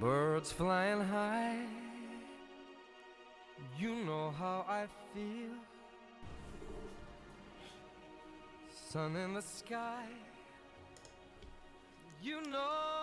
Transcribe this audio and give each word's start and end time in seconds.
Birds 0.00 0.52
flying 0.52 1.00
high. 1.00 1.64
You 3.80 3.94
know 4.04 4.30
how 4.38 4.58
I 4.68 4.84
feel. 5.12 5.56
Sun 8.90 9.16
in 9.16 9.32
the 9.32 9.42
sky. 9.42 10.04
You 12.22 12.40
know 12.52 12.96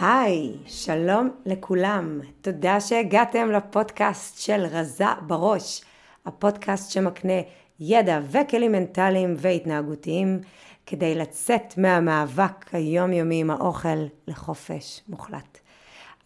היי, 0.00 0.58
שלום 0.66 1.30
לכולם. 1.46 2.20
תודה 2.40 2.80
שהגעתם 2.80 3.50
לפודקאסט 3.50 4.38
של 4.38 4.66
רזה 4.70 5.04
בראש, 5.26 5.82
הפודקאסט 6.26 6.90
שמקנה 6.92 7.40
ידע 7.80 8.20
וכלים 8.30 8.72
מנטליים 8.72 9.34
והתנהגותיים 9.38 10.40
כדי 10.86 11.14
לצאת 11.14 11.78
מהמאבק 11.78 12.74
היומיומי 12.74 13.40
עם 13.40 13.50
האוכל 13.50 13.98
לחופש 14.28 15.00
מוחלט. 15.08 15.58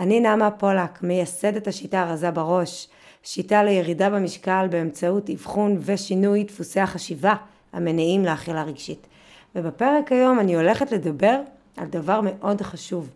אני 0.01 0.21
נעמה 0.21 0.51
פולק, 0.51 1.03
מייסדת 1.03 1.67
השיטה 1.67 2.03
הרזה 2.03 2.31
בראש, 2.31 2.89
שיטה 3.23 3.63
לירידה 3.63 4.11
במשקל 4.11 4.67
באמצעות 4.71 5.31
אבחון 5.31 5.79
ושינוי 5.81 6.45
דפוסי 6.45 6.81
החשיבה 6.81 7.35
המניעים 7.73 8.25
לאכילה 8.25 8.63
רגשית. 8.63 9.07
ובפרק 9.55 10.13
היום 10.13 10.41
אני 10.41 10.57
הולכת 10.57 10.93
לדבר 10.93 11.41
על 11.77 11.87
דבר 11.87 12.21
מאוד 12.25 12.61
חשוב, 12.61 13.11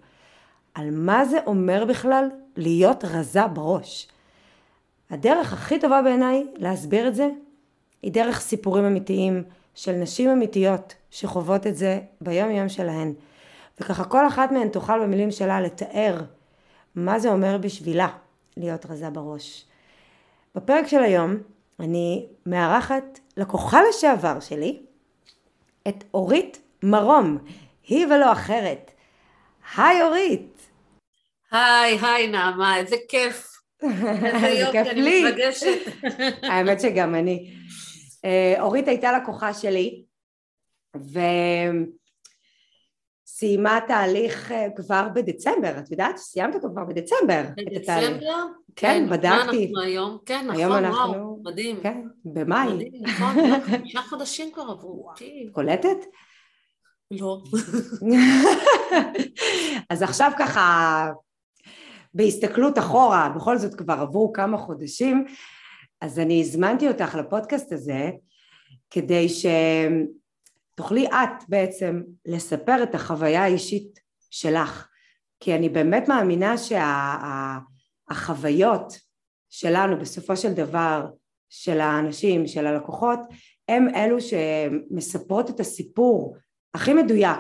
על 0.75 0.91
מה 0.91 1.25
זה 1.25 1.39
אומר 1.47 1.85
בכלל 1.85 2.29
להיות 2.57 3.05
רזה 3.05 3.47
בראש. 3.47 4.09
הדרך 5.11 5.53
הכי 5.53 5.81
טובה 5.81 6.03
בעיניי 6.03 6.47
להסביר 6.57 7.09
את 7.09 7.15
זה 7.15 7.29
היא 8.03 8.13
דרך 8.13 8.41
סיפורים 8.41 8.85
אמיתיים 8.85 9.43
של 9.75 9.93
נשים 9.93 10.31
אמיתיות 10.31 10.95
שחוות 11.11 11.67
את 11.67 11.77
זה 11.77 12.01
ביום 12.21 12.51
יום 12.51 12.69
שלהן. 12.69 13.13
וככה 13.81 14.05
כל 14.05 14.27
אחת 14.27 14.53
מהן 14.53 14.69
תוכל 14.69 15.03
במילים 15.03 15.31
שלה 15.31 15.61
לתאר 15.61 16.21
מה 16.95 17.19
זה 17.19 17.29
אומר 17.29 17.59
בשבילה 17.59 18.09
להיות 18.57 18.87
רזה 18.87 19.11
בראש. 19.11 19.65
בפרק 20.55 20.87
של 20.87 21.03
היום 21.03 21.37
אני 21.81 22.27
מארחת 22.47 23.19
לקוחה 23.37 23.81
לשעבר 23.89 24.41
שלי 24.41 24.83
את 25.89 26.05
אורית 26.15 26.61
מרום, 26.83 27.39
היא 27.87 28.07
ולא 28.07 28.33
אחרת. 28.33 28.91
היי 29.77 30.03
אורית. 30.03 30.71
היי, 31.51 31.99
היי 32.03 32.29
נעמה, 32.29 32.77
איזה 32.77 32.97
כיף. 33.09 33.53
איזה 34.35 34.49
יופי, 34.49 34.79
אני. 34.79 35.25
מתרגשת. 35.25 35.79
האמת 36.51 36.81
שגם 36.81 37.15
אני. 37.15 37.55
אה, 38.25 38.55
אורית 38.61 38.89
הייתה 38.89 39.13
לקוחה 39.13 39.55
שלי 39.55 40.05
וסיימה 43.43 43.79
תהליך 43.89 44.53
אה, 44.53 44.67
כבר 44.77 45.09
בדצמבר, 45.15 45.79
את 45.79 45.91
יודעת? 45.91 46.17
סיימת 46.17 46.55
אותו 46.55 46.69
כבר 46.73 46.85
בדצמבר. 46.85 47.43
את 47.53 47.77
התהליך. 47.77 48.11
בדצמבר? 48.11 48.45
כן, 48.77 49.07
מה 49.09 49.17
בדקתי. 49.17 49.65
אנחנו 49.67 49.81
היום? 49.83 50.19
כן, 50.27 50.45
נכון, 50.49 50.61
היום 50.61 50.73
אנחנו- 50.73 51.13
וואו, 51.13 51.39
מדהים. 51.43 51.77
כן, 51.83 52.03
במאי. 52.25 52.75
מדהים, 52.75 52.93
נכון, 53.03 53.37
לא, 53.37 53.57
חמישה 53.79 54.01
חודשים 54.03 54.53
כבר 54.53 54.63
עברו. 54.63 55.09
אותי. 55.09 55.49
קולטת? 55.53 55.97
לא. 57.11 57.43
אז 59.91 60.03
עכשיו 60.03 60.33
ככה, 60.39 61.07
בהסתכלות 62.15 62.79
אחורה, 62.79 63.33
בכל 63.37 63.59
זאת 63.59 63.75
כבר 63.75 63.95
עברו 63.95 64.33
כמה 64.33 64.59
חודשים, 64.59 65.25
אז 66.01 66.19
אני 66.19 66.41
הזמנתי 66.41 66.89
אותך 66.89 67.15
לפודקאסט 67.15 67.73
הזה, 67.73 68.11
כדי 68.91 69.27
שתוכלי 70.73 71.07
את 71.07 71.49
בעצם 71.49 72.03
לספר 72.27 72.83
את 72.83 72.95
החוויה 72.95 73.43
האישית 73.43 74.01
שלך, 74.31 74.89
כי 75.41 75.55
אני 75.55 75.69
באמת 75.69 76.09
מאמינה 76.09 76.55
שהחוויות 78.09 78.93
שלנו 79.51 79.99
בסופו 79.99 80.37
של 80.37 80.53
דבר, 80.53 81.07
של 81.51 81.81
האנשים, 81.81 82.47
של 82.47 82.67
הלקוחות, 82.67 83.19
הם 83.69 83.89
אלו 83.95 84.17
שמספרות 84.21 85.51
את 85.51 85.61
הסיפור 85.61 86.37
הכי 86.75 86.95
מדויק 86.95 87.39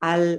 על 0.00 0.36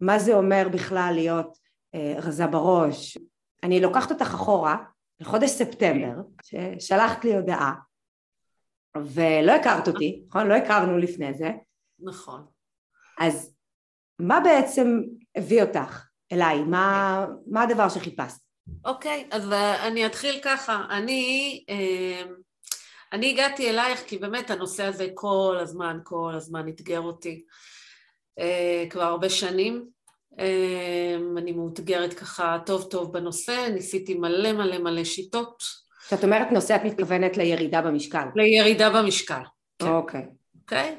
מה 0.00 0.18
זה 0.18 0.34
אומר 0.34 0.68
בכלל 0.72 1.12
להיות 1.14 1.58
אה, 1.94 2.14
רזה 2.18 2.46
בראש. 2.46 3.18
אני 3.62 3.80
לוקחת 3.80 4.10
אותך 4.10 4.34
אחורה 4.34 4.76
לחודש 5.20 5.50
ספטמבר, 5.50 6.22
ששלחת 6.42 7.24
לי 7.24 7.36
הודעה, 7.36 7.72
ולא 8.96 9.52
הכרת 9.52 9.88
אותי, 9.88 10.22
נכון? 10.28 10.46
לא 10.46 10.54
הכרנו 10.54 10.98
לפני 10.98 11.34
זה, 11.34 11.50
נכון. 11.98 12.46
אז 13.18 13.54
מה 14.18 14.40
בעצם 14.40 15.02
הביא 15.36 15.62
אותך 15.62 16.06
אליי? 16.32 16.62
מה, 16.62 17.26
מה 17.46 17.62
הדבר 17.62 17.88
שחיפשת? 17.88 18.36
אוקיי, 18.84 19.28
אז 19.30 19.52
אה, 19.52 19.86
אני 19.86 20.06
אתחיל 20.06 20.40
ככה. 20.42 20.84
אני, 20.90 21.64
אה, 21.68 22.22
אני 23.12 23.30
הגעתי 23.30 23.70
אלייך 23.70 24.02
כי 24.06 24.18
באמת 24.18 24.50
הנושא 24.50 24.84
הזה 24.84 25.08
כל 25.14 25.58
הזמן, 25.60 25.98
כל 26.04 26.32
הזמן 26.36 26.68
אתגר 26.68 27.00
אותי. 27.00 27.44
אה, 28.38 28.84
כבר 28.90 29.02
הרבה 29.02 29.28
שנים. 29.28 29.94
אני 31.38 31.52
מאותגרת 31.52 32.14
ככה 32.14 32.58
טוב 32.66 32.82
טוב 32.90 33.12
בנושא, 33.12 33.68
ניסיתי 33.74 34.14
מלא 34.14 34.52
מלא 34.52 34.78
מלא 34.78 35.04
שיטות 35.04 35.62
כשאת 36.06 36.24
אומרת 36.24 36.52
נושא 36.52 36.76
את 36.76 36.80
מתכוונת 36.84 37.36
לירידה 37.36 37.82
במשקל. 37.82 38.24
לירידה 38.36 38.90
במשקל. 38.90 39.42
כן. 39.78 39.88
אוקיי. 39.88 40.26
אוקיי? 40.60 40.98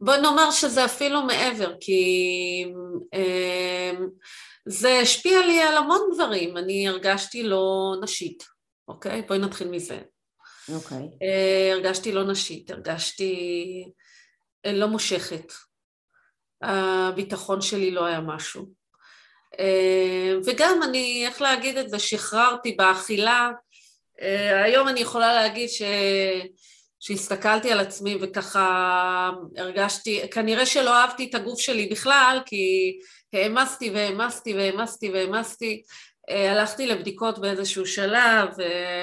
בוא 0.00 0.16
נאמר 0.16 0.50
שזה 0.50 0.84
אפילו 0.84 1.22
מעבר, 1.22 1.74
כי 1.80 2.72
אה, 3.14 3.92
זה 4.66 4.98
השפיע 5.02 5.46
לי 5.46 5.62
על 5.62 5.76
המון 5.76 6.00
דברים, 6.14 6.56
אני 6.56 6.88
הרגשתי 6.88 7.42
לא 7.42 7.94
נשית, 8.02 8.44
אוקיי? 8.88 9.22
בואי 9.22 9.38
נתחיל 9.38 9.68
מזה. 9.68 9.98
אוקיי. 10.74 11.08
אה, 11.22 11.72
הרגשתי 11.72 12.12
לא 12.12 12.24
נשית, 12.24 12.70
הרגשתי 12.70 13.34
אה, 14.66 14.72
לא 14.72 14.86
מושכת, 14.86 15.52
הביטחון 16.62 17.60
שלי 17.60 17.90
לא 17.90 18.04
היה 18.04 18.20
משהו. 18.20 18.66
אה, 19.60 20.32
וגם 20.46 20.80
אני, 20.82 21.26
איך 21.26 21.42
להגיד 21.42 21.76
את 21.76 21.90
זה, 21.90 21.98
שחררתי 21.98 22.72
באכילה, 22.72 23.50
היום 24.64 24.88
אני 24.88 25.00
יכולה 25.00 25.34
להגיד 25.34 25.68
ש... 25.68 25.82
שהסתכלתי 27.00 27.72
על 27.72 27.80
עצמי 27.80 28.18
וככה 28.20 29.30
הרגשתי, 29.56 30.20
כנראה 30.30 30.66
שלא 30.66 30.94
אהבתי 30.94 31.26
את 31.30 31.34
הגוף 31.34 31.60
שלי 31.60 31.86
בכלל, 31.86 32.40
כי 32.46 32.98
העמסתי 33.32 33.90
והעמסתי 33.90 34.54
והעמסתי 34.54 35.10
והעמסתי. 35.10 35.82
אה, 36.30 36.52
הלכתי 36.52 36.86
לבדיקות 36.86 37.38
באיזשהו 37.38 37.86
שלב, 37.86 38.48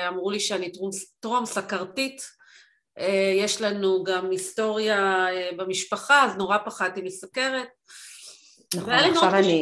אמרו 0.08 0.32
לי 0.32 0.40
שאני 0.40 0.72
טרום, 0.72 0.90
טרום 1.20 1.46
סכרתית. 1.46 2.22
אה, 3.00 3.34
יש 3.38 3.62
לנו 3.62 4.04
גם 4.04 4.32
היסטוריה 4.32 5.28
אה, 5.30 5.50
במשפחה, 5.58 6.26
אז 6.26 6.36
נורא 6.36 6.58
פחדתי 6.66 7.02
מסכרת. 7.02 7.68
נכון, 8.76 8.94
עכשיו 8.94 9.36
אני. 9.36 9.62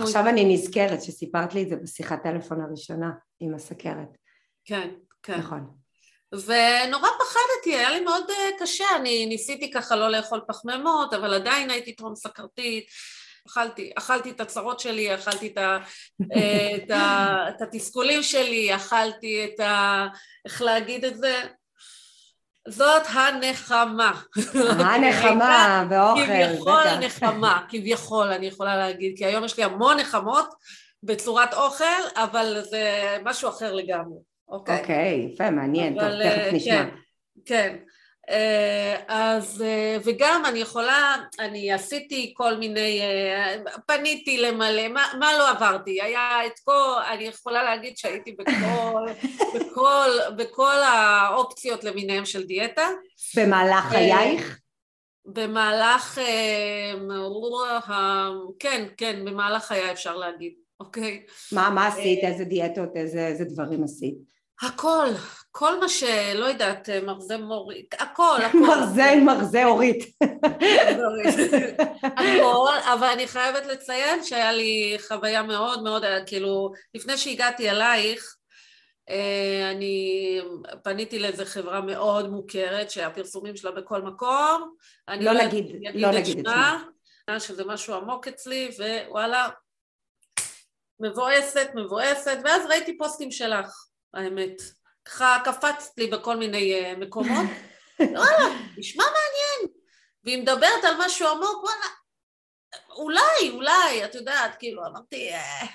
עכשיו 0.00 0.28
אני 0.28 0.54
נזכרת 0.54 1.02
שסיפרת 1.02 1.54
לי 1.54 1.62
את 1.62 1.68
זה 1.68 1.76
בשיחת 1.76 2.22
טלפון 2.22 2.60
הראשונה 2.60 3.10
עם 3.40 3.54
הסכרת. 3.54 4.21
כן, 4.64 4.88
כן. 5.22 5.38
נכון. 5.38 5.82
ונורא 6.32 7.08
פחדתי, 7.08 7.76
היה 7.76 7.90
לי 7.90 8.00
מאוד 8.00 8.30
אה, 8.30 8.50
קשה, 8.58 8.84
אני 8.96 9.26
ניסיתי 9.26 9.70
ככה 9.70 9.96
לא 9.96 10.08
לאכול 10.10 10.40
פחמימות, 10.48 11.14
אבל 11.14 11.34
עדיין 11.34 11.70
הייתי 11.70 11.92
טרום 11.92 12.16
סכרתית, 12.16 12.84
אכלתי, 13.48 13.92
אכלתי 13.98 14.30
את 14.30 14.40
הצרות 14.40 14.80
שלי, 14.80 15.14
אכלתי 15.14 15.46
את, 15.46 15.58
ה, 15.58 15.78
אה, 16.36 16.76
את, 16.76 16.90
ה, 16.90 17.36
את 17.48 17.62
התסכולים 17.62 18.22
שלי, 18.22 18.74
אכלתי 18.76 19.44
את 19.44 19.60
ה... 19.60 20.06
איך 20.44 20.62
להגיד 20.62 21.04
את 21.04 21.16
זה? 21.16 21.42
זאת 22.68 23.02
הנחמה. 23.06 24.20
הנחמה 24.78 25.84
באוכל, 25.90 26.26
כביכול. 26.26 26.96
נחמה, 27.00 27.66
כביכול 27.68 28.26
אני 28.26 28.46
יכולה 28.46 28.76
להגיד, 28.76 29.14
כי 29.16 29.24
היום 29.24 29.44
יש 29.44 29.56
לי 29.56 29.64
המון 29.64 29.96
נחמות 29.96 30.48
בצורת 31.02 31.54
אוכל, 31.54 31.84
אבל 32.16 32.62
זה 32.70 33.16
משהו 33.24 33.48
אחר 33.48 33.72
לגמרי, 33.72 34.18
אוקיי? 34.52 34.80
אוקיי, 34.80 35.28
יפה, 35.32 35.50
מעניין, 35.50 35.94
טוב, 35.94 36.02
אבל, 36.02 36.22
תכף 36.22 36.38
אה, 36.38 36.52
נשמע. 36.52 36.84
כן, 36.84 36.88
כן. 37.44 37.76
אה, 38.30 38.96
אז, 39.08 39.62
אה, 39.62 39.96
וגם 40.04 40.42
אני 40.48 40.58
יכולה, 40.58 41.16
אני 41.38 41.72
עשיתי 41.72 42.34
כל 42.36 42.56
מיני, 42.56 43.00
פניתי 43.86 44.36
למלא, 44.36 44.88
מה, 44.88 45.06
מה 45.18 45.38
לא 45.38 45.50
עברתי? 45.50 46.02
היה 46.02 46.46
את 46.46 46.58
כל, 46.64 46.94
אני 47.12 47.24
יכולה 47.24 47.62
להגיד 47.62 47.96
שהייתי 47.96 48.32
בכל, 48.32 49.06
בכל, 49.54 50.10
בכל 50.36 50.76
האופציות 50.82 51.84
למיניהם 51.84 52.24
של 52.24 52.46
דיאטה. 52.46 52.88
במהלך 53.36 53.84
חייך? 53.84 54.58
במהלך, 55.26 56.20
כן, 58.58 58.86
כן, 58.96 59.24
במהלך 59.24 59.64
חיי 59.64 59.92
אפשר 59.92 60.16
להגיד, 60.16 60.52
אוקיי? 60.80 61.22
מה 61.52 61.70
מה 61.70 61.86
עשית? 61.86 62.18
איזה 62.24 62.44
דיאטות? 62.44 62.96
איזה 62.96 63.26
איזה 63.26 63.44
דברים 63.44 63.84
עשית? 63.84 64.32
הכל, 64.62 65.06
כל 65.50 65.80
מה 65.80 65.88
שלא 65.88 66.44
יודעת, 66.44 66.88
מרזה 66.88 67.36
מורית, 67.36 67.94
הכל, 67.98 68.38
הכל. 68.46 68.58
מרזה 68.58 69.10
עם 69.10 69.24
מרזה 69.24 69.64
אורית. 69.64 70.04
הכל, 72.02 72.74
אבל 72.94 73.06
אני 73.06 73.28
חייבת 73.28 73.66
לציין 73.66 74.24
שהיה 74.24 74.52
לי 74.52 74.96
חוויה 75.08 75.42
מאוד 75.42 75.82
מאוד, 75.82 76.02
כאילו, 76.26 76.72
לפני 76.94 77.16
שהגעתי 77.16 77.70
אלייך, 77.70 78.36
אה, 79.10 79.70
אני 79.70 80.38
פניתי 80.84 81.18
לאיזה 81.18 81.44
חברה 81.44 81.80
מאוד 81.80 82.30
מוכרת 82.30 82.90
שהפרסומים 82.90 83.56
שלה 83.56 83.70
בכל 83.70 84.02
מקום. 84.02 84.74
לא 85.20 85.32
נגיד, 85.32 85.66
לא 85.94 86.10
נגיד 86.10 86.38
את 86.38 86.44
שמה. 86.44 87.40
שזה 87.40 87.64
משהו 87.64 87.94
עמוק 87.94 88.28
אצלי, 88.28 88.70
ווואלה, 88.78 89.48
מבואסת, 91.00 91.68
מבואסת, 91.74 92.38
ואז 92.44 92.66
ראיתי 92.66 92.98
פוסטים 92.98 93.30
שלך, 93.30 93.86
האמת. 94.14 94.62
ככה 95.04 95.38
קפצת 95.44 95.98
לי 95.98 96.06
בכל 96.06 96.36
מיני 96.36 96.92
uh, 96.92 96.98
מקומות, 96.98 97.46
וואלה, 98.00 98.54
נשמע 98.76 99.04
מעניין. 99.04 99.74
והיא 100.24 100.42
מדברת 100.42 100.84
על 100.84 100.94
משהו 100.98 101.28
עמוק, 101.28 101.64
וואלה, 101.64 101.86
אולי, 102.96 103.50
אולי, 103.50 104.04
את 104.04 104.14
יודעת, 104.14 104.56
כאילו, 104.58 104.86
אמרתי, 104.86 105.32
אה, 105.32 105.66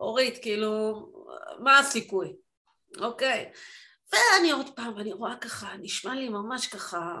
אורית, 0.00 0.38
כאילו, 0.42 0.94
מה 1.58 1.78
הסיכוי? 1.78 2.36
אוקיי. 3.00 3.50
ואני 4.12 4.50
עוד 4.50 4.70
פעם, 4.76 4.98
אני 4.98 5.12
רואה 5.12 5.36
ככה, 5.36 5.68
נשמע 5.80 6.14
לי 6.14 6.28
ממש 6.28 6.66
ככה 6.66 7.20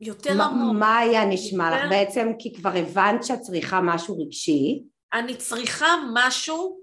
יותר 0.00 0.42
עמוק. 0.42 0.76
מה 0.78 0.98
היה 0.98 1.24
נשמע 1.24 1.76
לך 1.76 1.90
בעצם? 1.90 2.32
כי 2.38 2.54
כבר 2.54 2.70
הבנת 2.76 3.24
שאת 3.24 3.40
צריכה 3.40 3.80
משהו 3.80 4.18
רגשי. 4.26 4.82
אני 5.12 5.36
צריכה 5.36 5.86
משהו, 6.14 6.80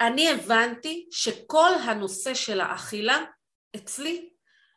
אני 0.00 0.30
הבנתי 0.30 1.08
שכל 1.10 1.70
הנושא 1.84 2.34
של 2.34 2.60
האכילה 2.60 3.24
אצלי 3.76 4.30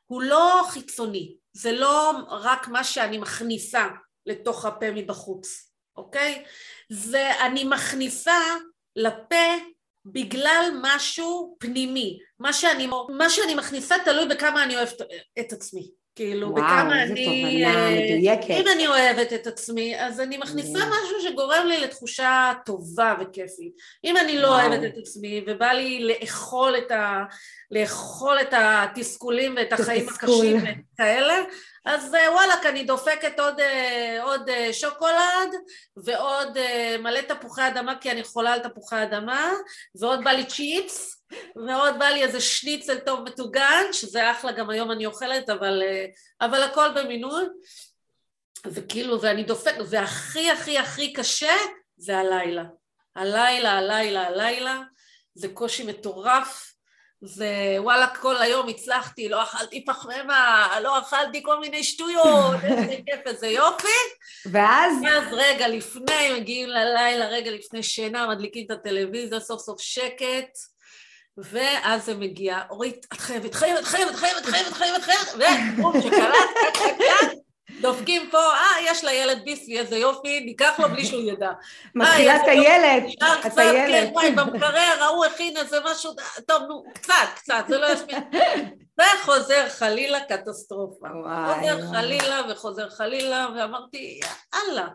הוא 0.06 0.22
לא 0.22 0.64
חיצוני, 0.70 1.36
זה 1.54 1.72
לא 1.72 2.12
רק 2.30 2.68
מה 2.68 2.84
שאני 2.84 3.18
מכניסה 3.18 3.88
לתוך 4.26 4.66
הפה 4.66 4.92
מבחוץ, 4.92 5.72
אוקיי? 5.96 6.46
זה 6.90 7.46
אני 7.46 7.64
מכניסה 7.64 8.40
לפה 8.96 9.46
בגלל 10.06 10.72
משהו 10.82 11.58
פנימי, 11.60 12.20
מה 12.40 12.54
שאני, 12.54 12.88
מה 13.18 13.30
שאני 13.30 13.56
מכניסה 13.56 13.96
תלוי 14.06 14.28
בכמה 14.28 14.64
אני 14.64 14.76
אוהבת 14.76 15.02
את 15.40 15.54
עצמי, 15.54 15.92
כאילו 16.16 16.50
וואו, 16.52 16.64
בכמה 16.64 17.04
אני, 17.04 17.66
אה, 17.66 18.16
מדויקת. 18.16 18.50
אם 18.50 18.66
אני 18.76 18.88
אוהבת 18.88 19.34
את 19.34 19.48
עצמי 19.48 20.00
אז 20.00 20.20
אני 20.20 20.38
מכניסה 20.38 20.70
מדהים. 20.70 20.90
משהו 20.90 21.30
שגורם 21.30 21.66
לי 21.68 21.82
לתחושה 21.82 22.54
טובה 22.66 23.16
וכיפית, 23.22 23.74
אם 24.04 24.18
אני 24.18 24.38
לא 24.38 24.48
וואו. 24.48 24.60
אוהבת 24.60 24.84
את 24.84 24.98
עצמי 24.98 25.44
ובא 25.48 25.72
לי 25.72 26.08
לאכול 26.08 26.78
את, 26.78 26.92
ה, 26.92 27.24
לאכול 27.72 28.38
את 28.42 28.54
התסכולים 28.54 29.56
ואת 29.58 29.74
החיים. 29.74 30.08
הקשים 30.10 30.58
וכאלה 30.94 31.36
אז 31.86 32.16
אה, 32.16 32.32
וואלכ 32.32 32.66
אני 32.66 32.84
דופקת 32.84 33.40
עוד, 33.40 33.60
אה, 33.60 34.24
עוד 34.24 34.50
אה, 34.50 34.74
שוקולד 34.74 35.54
ועוד 35.98 36.58
מלא 37.00 37.22
תפוחי 37.22 37.68
אדמה 37.68 37.96
כי 38.02 38.12
אני 38.12 38.24
חולה 38.24 38.54
על 38.54 38.60
תפוחי 38.60 39.04
אדמה 39.04 39.52
ועוד 40.00 40.24
בא 40.24 40.32
לי 40.32 40.46
צ'יפס 40.46 41.24
ועוד 41.56 42.00
בא 42.00 42.06
לי 42.06 42.24
איזה 42.24 42.42
שניצל 42.42 43.00
טוב 43.00 43.20
מטוגן 43.24 43.84
שזה 43.92 44.32
אחלה 44.32 44.52
גם 44.52 44.70
היום 44.70 44.92
אני 44.92 45.06
אוכלת 45.06 45.50
אבל, 45.50 45.84
אבל 46.42 46.64
הכל 46.64 46.90
במינון. 46.96 47.48
וכאילו 48.66 49.22
ואני 49.22 49.44
דופקת 49.44 49.82
והכי 49.90 50.52
הכי 50.52 50.78
הכי 50.78 51.14
קשה 51.14 51.56
זה 51.98 52.18
הלילה. 52.18 52.64
הלילה 53.16 53.72
הלילה 53.72 54.28
הלילה. 54.28 54.82
זה 55.36 55.48
קושי 55.48 55.84
מטורף 55.84 56.73
זה 57.26 57.76
וואלה 57.80 58.08
כל 58.08 58.38
היום 58.38 58.70
הצלחתי, 58.70 59.30
לא 59.30 59.44
אכלתי 59.44 59.86
פחמימה, 59.86 60.68
לא 60.82 61.00
אכלתי 61.00 61.44
כל 61.44 61.60
מיני 61.60 61.84
שטויות, 61.84 62.56
איזה 62.64 62.96
כיף, 63.06 63.20
איזה 63.26 63.48
יופי. 63.48 63.88
ואז 64.52 64.94
אז 65.12 65.24
רגע 65.32 65.68
לפני, 65.68 66.40
מגיעים 66.40 66.70
ללילה, 66.70 67.26
רגע 67.26 67.52
לפני 67.52 67.84
שינה, 67.84 68.28
מדליקים 68.28 68.66
את 68.66 68.72
הטלוויזיה, 68.72 69.40
סוף 69.40 69.62
סוף 69.62 69.82
שקט, 69.82 70.58
ואז 71.38 72.06
זה 72.06 72.16
מגיע, 72.16 72.60
אורית, 72.70 73.06
את 73.14 73.20
חייבת, 73.20 73.56
חייבת, 73.56 73.84
חייבת, 73.84 74.16
חייבת, 74.16 74.46
חייבת, 74.46 74.74
חייבת, 74.74 75.04
חייבת, 75.04 75.48
ובום, 75.78 76.02
שקלט, 76.02 76.34
קק, 76.74 76.80
קק, 76.98 77.43
דופקים 77.84 78.30
פה, 78.30 78.38
אה, 78.38 78.82
יש 78.82 79.04
לילד 79.04 79.44
ביסלי, 79.46 79.80
איזה 79.80 79.98
יופי, 79.98 80.40
ניקח 80.40 80.80
לו 80.80 80.90
בלי 80.90 81.06
שהוא 81.06 81.22
ידע. 81.22 81.52
מתחילה 81.96 82.36
אה, 82.36 82.52
הילד, 82.52 83.04
את 83.48 83.58
הילד. 83.58 83.88
כן, 83.88 84.10
וואי, 84.14 84.32
במקרר, 84.32 85.04
ההוא 85.04 85.26
הכין 85.26 85.58
איזה 85.58 85.78
משהו, 85.86 86.12
טוב, 86.48 86.64
נו, 86.64 86.84
קצת, 86.94 87.14
קצת, 87.36 87.66
זה 87.68 87.78
לא 87.78 87.88
ישפיע. 87.88 88.20
וחוזר 89.00 89.70
חלילה 89.80 90.20
קטסטרופה. 90.20 91.08
חוזר. 91.08 91.92
חלילה 91.92 92.42
וחוזר 92.50 92.90
חלילה, 92.90 93.48
ואמרתי, 93.56 94.20
יאללה, 94.54 94.88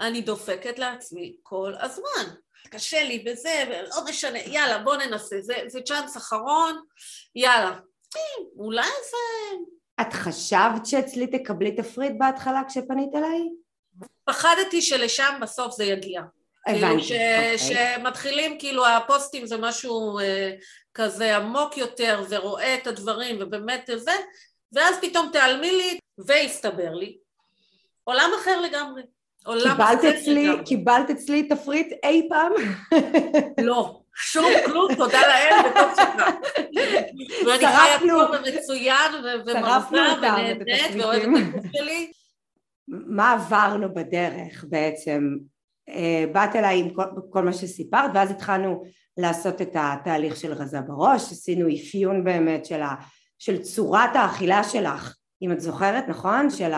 אני 0.00 0.20
דופקת 0.20 0.78
לעצמי 0.78 1.36
כל 1.42 1.72
הזמן. 1.80 2.34
קשה 2.70 3.02
לי 3.02 3.18
בזה, 3.18 3.64
ולא 3.68 4.04
משנה, 4.08 4.38
יאללה, 4.38 4.78
בוא 4.78 4.96
ננסה, 4.96 5.36
זה, 5.40 5.54
זה 5.66 5.80
צ'אנס 5.80 6.16
אחרון, 6.16 6.82
יאללה. 7.34 7.72
אולי 8.58 8.86
זה... 8.86 9.56
את 10.00 10.12
חשבת 10.12 10.86
שאצלי 10.86 11.26
תקבלי 11.26 11.72
תפריט 11.76 12.12
בהתחלה 12.18 12.62
כשפנית 12.68 13.14
אליי? 13.14 13.40
פחדתי 14.24 14.82
שלשם 14.82 15.38
בסוף 15.40 15.74
זה 15.74 15.84
יגיע. 15.84 16.22
כאילו 16.66 16.86
הבנתי, 16.86 17.02
ש... 17.02 17.12
אוקיי. 17.12 17.58
שמתחילים, 17.58 18.58
כאילו 18.58 18.86
הפוסטים 18.86 19.46
זה 19.46 19.56
משהו 19.56 20.18
אה, 20.18 20.52
כזה 20.94 21.36
עמוק 21.36 21.76
יותר 21.76 22.24
ורואה 22.28 22.74
את 22.74 22.86
הדברים 22.86 23.36
ובאמת 23.40 23.90
זה, 23.96 24.12
ואז 24.72 24.96
פתאום 25.02 25.28
תיעלמי 25.32 25.72
לי 25.72 25.98
והסתבר 26.18 26.94
לי. 26.94 27.16
עולם 28.04 28.30
אחר 28.40 28.60
לגמרי. 28.60 29.02
עולם 29.46 29.70
קיבלת 29.70 29.98
אחר 29.98 30.10
אצלי, 30.10 30.48
לגמרי. 30.48 30.64
קיבלת 30.64 31.10
אצלי 31.10 31.48
תפריט 31.48 31.92
אי 32.04 32.28
פעם? 32.28 32.52
לא, 33.60 34.00
שום 34.16 34.44
כלום, 34.66 34.94
תודה 34.94 35.20
לאל, 35.20 35.70
וטוב 35.70 35.90
שכך. 35.94 36.30
ואני 37.46 37.58
חיה. 37.58 37.98
טוב 38.08 38.30
ומצוין 38.30 39.14
ו- 39.24 39.50
שרפנו 39.52 39.98
ומרוצה 39.98 40.12
אותם, 40.12 40.36
את 40.50 40.56
ונהנית. 40.60 41.02
ואוהבת 41.02 41.22
את 41.22 41.54
הגוף 41.54 41.72
שלי. 41.76 42.12
מה 42.88 43.32
עברנו 43.32 43.94
בדרך 43.94 44.64
בעצם? 44.68 45.36
אה, 45.88 46.24
באת 46.32 46.56
אליי 46.56 46.80
עם 46.80 46.90
כל, 46.90 47.02
כל 47.30 47.44
מה 47.44 47.52
שסיפרת 47.52 48.10
ואז 48.14 48.30
התחלנו 48.30 48.82
לעשות 49.16 49.62
את 49.62 49.70
התהליך 49.74 50.36
של 50.36 50.52
רזה 50.52 50.80
בראש, 50.80 51.32
עשינו 51.32 51.68
אפיון 51.74 52.24
באמת 52.24 52.66
של, 52.66 52.82
ה, 52.82 52.94
של 53.38 53.62
צורת 53.62 54.16
האכילה 54.16 54.64
שלך, 54.64 55.16
אם 55.42 55.52
את 55.52 55.60
זוכרת, 55.60 56.08
נכון? 56.08 56.50
של 56.50 56.72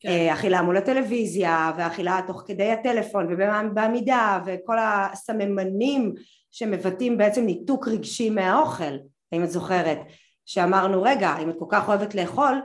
כן. 0.00 0.08
האכילה 0.08 0.62
מול 0.62 0.76
הטלוויזיה 0.76 1.72
והאכילה 1.76 2.20
תוך 2.26 2.42
כדי 2.46 2.70
הטלפון 2.72 3.26
ובעמידה 3.30 4.40
וכל 4.46 4.76
הסממנים 4.78 6.14
שמבטאים 6.52 7.18
בעצם 7.18 7.44
ניתוק 7.44 7.88
רגשי 7.88 8.30
מהאוכל, 8.30 8.94
אם 9.32 9.44
את 9.44 9.50
זוכרת, 9.50 9.98
שאמרנו 10.46 11.02
רגע, 11.02 11.36
אם 11.42 11.50
את 11.50 11.54
כל 11.58 11.66
כך 11.68 11.88
אוהבת 11.88 12.14
לאכול, 12.14 12.62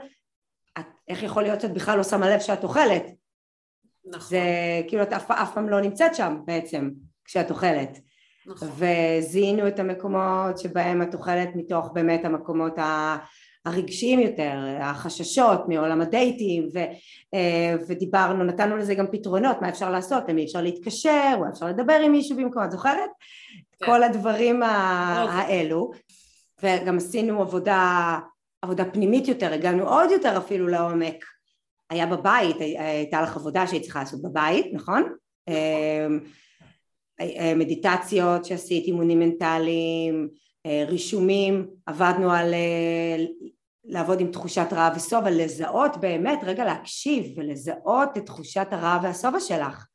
את, 0.78 0.86
איך 1.08 1.22
יכול 1.22 1.42
להיות 1.42 1.60
שאת 1.60 1.74
בכלל 1.74 1.96
לא 1.96 2.02
שמה 2.02 2.30
לב 2.30 2.40
שאת 2.40 2.64
אוכלת? 2.64 3.06
נכון, 4.04 4.28
זה 4.28 4.40
כאילו 4.88 5.02
את 5.02 5.12
אף, 5.12 5.30
אף 5.30 5.54
פעם 5.54 5.68
לא 5.68 5.80
נמצאת 5.80 6.14
שם 6.14 6.36
בעצם 6.44 6.90
כשאת 7.24 7.50
אוכלת 7.50 7.98
נכון. 8.46 8.68
וזיהינו 8.68 9.68
את 9.68 9.78
המקומות 9.78 10.58
שבהם 10.58 11.02
את 11.02 11.14
אוכלת 11.14 11.48
מתוך 11.54 11.90
באמת 11.92 12.24
המקומות 12.24 12.78
ה- 12.78 13.16
הרגשיים 13.66 14.20
יותר, 14.20 14.52
החששות 14.80 15.68
מעולם 15.68 16.00
הדייטים 16.00 16.68
ו, 16.74 16.78
אה, 17.34 17.74
ודיברנו, 17.88 18.44
נתנו 18.44 18.76
לזה 18.76 18.94
גם 18.94 19.06
פתרונות, 19.12 19.56
מה 19.62 19.68
אפשר 19.68 19.90
לעשות, 19.90 20.22
למי 20.28 20.44
אפשר 20.44 20.60
להתקשר, 20.62 21.34
או 21.38 21.44
אפשר 21.52 21.66
לדבר 21.66 22.00
עם 22.04 22.12
מישהו 22.12 22.36
במקום, 22.36 22.64
את 22.64 22.70
זוכרת? 22.70 23.10
כן. 23.78 23.86
כל 23.86 24.02
הדברים 24.02 24.62
ה- 24.62 25.22
אוקיי. 25.22 25.56
האלו 25.58 25.90
וגם 26.62 26.96
עשינו 26.96 27.40
עבודה, 27.42 28.18
עבודה 28.62 28.84
פנימית 28.84 29.28
יותר, 29.28 29.52
הגענו 29.52 29.88
עוד 29.88 30.10
יותר 30.10 30.38
אפילו 30.38 30.68
לעומק 30.68 31.24
היה 31.90 32.06
בבית, 32.06 32.56
הי- 32.60 32.78
הייתה 32.78 33.22
לך 33.22 33.36
עבודה 33.36 33.66
שהיא 33.66 33.80
צריכה 33.82 33.98
לעשות 33.98 34.22
בבית, 34.22 34.66
נכון? 34.72 35.02
אמ, 35.48 35.54
אה, 37.20 37.52
מדיטציות 37.56 38.44
שעשית, 38.44 38.84
אימונים 38.86 39.18
מנטליים, 39.18 40.28
אה, 40.32 40.47
רישומים, 40.88 41.66
עבדנו 41.86 42.32
על 42.32 42.54
אה, 42.54 43.24
לעבוד 43.84 44.20
עם 44.20 44.32
תחושת 44.32 44.66
רעב 44.72 44.96
ושובע, 44.96 45.30
לזהות 45.30 45.96
באמת, 45.96 46.38
רגע 46.42 46.64
להקשיב 46.64 47.38
ולזהות 47.38 48.16
את 48.16 48.26
תחושת 48.26 48.66
הרעב 48.70 49.04
והשובע 49.04 49.40
שלך. 49.40 49.86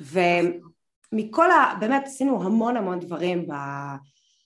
ומכל 0.00 1.50
ה... 1.50 1.74
באמת 1.80 2.02
עשינו 2.06 2.42
המון 2.44 2.76
המון 2.76 3.00
דברים 3.00 3.46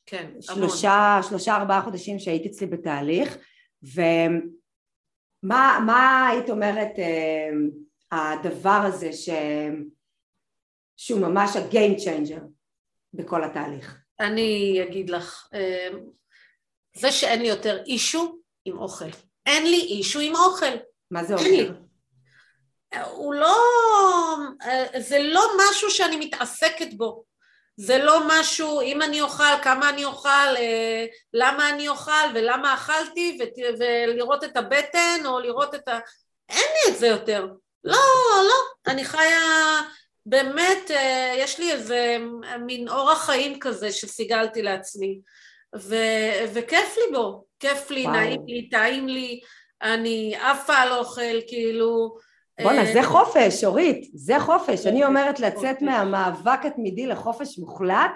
כן. 0.07 0.31
בשלושה, 0.39 1.21
שלושה 1.29 1.57
ארבעה 1.57 1.83
חודשים 1.83 2.19
שהיית 2.19 2.47
אצלי 2.47 2.67
בתהליך, 2.67 3.39
ומה 3.83 5.79
מה 5.87 6.29
היית 6.29 6.51
אומרת 6.51 6.93
אה, 6.99 7.51
הדבר 8.13 8.83
הזה 8.87 9.13
ש... 9.13 9.29
שהוא 10.97 11.21
ממש 11.21 11.57
ה-game 11.57 11.99
changer 11.99 12.41
בכל 13.15 13.45
התהליך? 13.45 14.08
אני 14.21 14.81
אגיד 14.83 15.11
לך, 15.11 15.47
אה, 15.55 15.89
זה 16.97 17.13
שאין 17.13 17.43
לי 17.43 17.49
יותר 17.49 17.83
אישו 17.87 18.39
עם 18.65 18.79
אוכל. 18.79 19.11
אין 19.47 19.67
לי 19.67 19.81
אישו 19.81 20.21
עם 20.21 20.37
אוכל. 20.37 20.77
מה 21.11 21.25
זה. 21.25 21.35
אומר? 21.35 21.73
הוא 23.11 23.35
לא... 23.35 23.57
זה 24.99 25.19
לא 25.19 25.43
משהו 25.59 25.91
שאני 25.91 26.17
מתעסקת 26.17 26.95
בו. 26.97 27.25
זה 27.77 27.99
לא 27.99 28.21
משהו, 28.29 28.81
אם 28.81 29.03
אני 29.03 29.21
אוכל, 29.21 29.63
כמה 29.63 29.89
אני 29.89 30.05
אוכל, 30.05 30.57
אה, 30.57 31.07
למה 31.33 31.71
אני 31.71 31.89
אוכל 31.89 32.29
ולמה 32.35 32.75
אכלתי, 32.75 33.39
ות- 33.41 33.79
ולראות 33.79 34.45
את 34.45 34.57
הבטן 34.57 35.21
או 35.27 35.41
לראות 35.41 35.75
את 35.75 35.89
ה... 35.89 35.99
אין 36.49 36.67
לי 36.75 36.93
את 36.93 36.99
זה 36.99 37.07
יותר. 37.07 37.47
לא, 37.85 37.99
לא, 38.37 38.93
אני 38.93 39.05
חיה... 39.05 39.41
באמת, 40.29 40.91
אה, 40.91 41.35
יש 41.39 41.59
לי 41.61 41.73
איזה 41.73 42.17
מין 42.67 42.89
אורח 42.89 43.27
חיים 43.27 43.59
כזה 43.59 43.93
שסיגלתי 43.93 44.63
לעצמי, 44.63 45.21
ו, 45.77 45.97
וכיף 46.53 46.97
לי 46.97 47.17
בו, 47.17 47.45
כיף 47.61 47.91
לי, 47.91 48.03
וואו. 48.03 48.15
נעים 48.15 48.41
לי, 48.47 48.69
טעים 48.69 49.09
לי, 49.09 49.41
אני 49.83 50.37
עפה 50.37 50.75
על 50.75 50.93
אוכל, 50.93 51.41
כאילו... 51.47 52.17
בואנה, 52.63 52.87
אה, 52.87 52.93
זה 52.93 53.03
חופש, 53.03 53.65
אורית, 53.65 54.11
זה 54.15 54.41
חופש. 54.41 54.87
אני 54.87 55.05
אומרת 55.05 55.41
לצאת. 55.41 55.83
מהמאבק 55.83 56.59
התמידי 56.65 57.07
לחופש 57.07 57.59
מוחלט. 57.59 58.13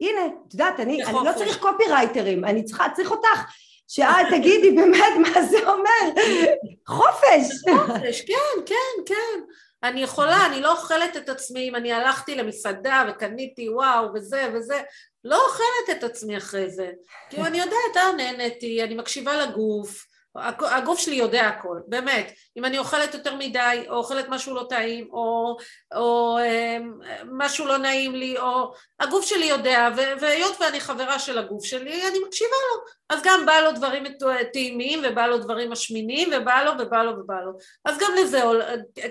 הנה, 0.00 0.26
את 0.26 0.52
יודעת, 0.52 0.80
אני, 0.80 1.02
לא. 1.12 1.32
צריך 1.36 1.58
קופירייטרים, 1.58 2.44
אני 2.44 2.64
צריכה, 2.64 2.86
צריך 2.94 3.10
אותך. 3.10 3.52
שאת 3.88 4.26
תגידי 4.30 4.70
באמת 4.70 5.12
מה 5.22 5.42
זה 5.42 5.58
אומר. 5.66 6.22
חופש. 6.98 7.48
חופש, 7.70 8.20
כן, 8.20 8.62
כן, 8.66 9.02
כן. 9.06 9.40
אני 9.84 10.02
יכולה, 10.02 10.46
אני 10.46 10.60
לא 10.60 10.72
אוכלת 10.72 11.16
את 11.16 11.28
עצמי, 11.28 11.68
אם 11.68 11.76
אני 11.76 11.92
הלכתי 11.92 12.34
למסעדה 12.34 13.04
וקניתי 13.08 13.68
וואו 13.68 14.14
וזה 14.14 14.50
וזה, 14.54 14.82
לא 15.24 15.44
אוכלת 15.46 15.98
את 15.98 16.04
עצמי 16.04 16.36
אחרי 16.36 16.70
זה. 16.70 16.90
כאילו 17.30 17.46
אני 17.46 17.58
יודעת, 17.58 17.96
אה, 17.96 18.12
נהניתי, 18.12 18.82
אני 18.82 18.94
מקשיבה 18.94 19.36
לגוף, 19.36 20.06
הגוף 20.36 20.98
שלי 20.98 21.14
יודע 21.14 21.46
הכל, 21.46 21.78
באמת. 21.86 22.32
אם 22.56 22.64
אני 22.64 22.78
אוכלת 22.78 23.14
יותר 23.14 23.34
מדי, 23.34 23.84
או 23.88 23.94
אוכלת 23.94 24.28
משהו 24.28 24.54
לא 24.54 24.66
טעים, 24.68 25.08
או, 25.12 25.56
או 25.94 26.38
אה, 26.38 26.78
משהו 27.24 27.66
לא 27.66 27.76
נעים 27.76 28.14
לי, 28.14 28.38
או... 28.38 28.72
הגוף 29.00 29.26
שלי 29.26 29.44
יודע, 29.44 29.88
והיות 30.20 30.56
ואני 30.60 30.80
חברה 30.80 31.18
של 31.18 31.38
הגוף 31.38 31.64
שלי, 31.64 32.08
אני 32.08 32.18
מקשיבה 32.26 32.50
לו. 32.50 32.82
אז 33.08 33.20
גם 33.24 33.46
בא 33.46 33.60
לו 33.60 33.72
דברים 33.72 34.04
טעימים, 34.52 35.00
ובא 35.04 35.26
לו 35.26 35.38
דברים 35.38 35.70
משמינים, 35.70 36.28
ובא 36.36 36.62
לו, 36.62 36.72
ובא 36.78 37.02
לו, 37.02 37.12
ובא 37.18 37.40
לו. 37.40 37.52
אז 37.84 37.98
גם 37.98 38.12
לזה, 38.20 38.42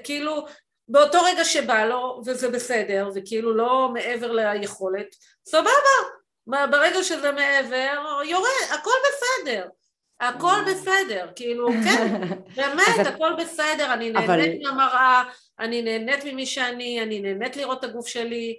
כאילו, 0.03 0.45
באותו 0.87 1.17
רגע 1.23 1.43
שבא 1.45 1.85
לו, 1.85 2.21
וזה 2.25 2.49
בסדר, 2.49 3.09
וכאילו 3.15 3.53
לא 3.53 3.89
מעבר 3.93 4.31
ליכולת, 4.31 5.15
סבבה. 5.45 5.69
מה- 6.47 6.67
ברגע 6.67 7.03
שזה 7.03 7.31
מעבר, 7.31 8.19
יורד, 8.25 8.49
הכל 8.73 8.91
בסדר. 9.07 9.67
הכל 10.19 10.55
בסדר, 10.67 11.27
כאילו, 11.35 11.67
כן, 11.85 12.17
באמת, 12.55 13.07
הכל 13.07 13.33
בסדר, 13.37 13.93
אני 13.93 14.11
נהנית 14.11 14.61
מהמראה, 14.63 15.23
אני 15.59 15.81
נהנית 15.81 16.25
ממי 16.25 16.45
שאני, 16.45 17.01
אני 17.01 17.19
נהנית 17.19 17.57
לראות 17.57 17.79
את 17.79 17.83
הגוף 17.83 18.07
שלי, 18.07 18.57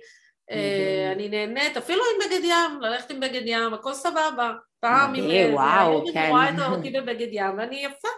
אה. 0.50 1.12
אני 1.12 1.28
נהנית, 1.28 1.76
אפילו 1.76 2.02
עם 2.04 2.28
בגד 2.28 2.44
ים, 2.44 2.80
ללכת 2.80 3.10
עם 3.10 3.20
בגד 3.20 3.42
ים, 3.44 3.74
הכל 3.74 3.94
סבבה. 3.94 4.52
פעם 4.80 5.14
עם... 5.14 5.30
אה, 5.30 5.48
וואו, 5.52 5.90
היום 5.90 6.02
אני 6.02 6.12
כן. 6.12 6.28
רואה 6.30 6.48
את 6.48 6.54
אותי 6.72 6.90
בבגד 7.00 7.28
ים, 7.30 7.58
ואני 7.58 7.84
יפה, 7.84 8.08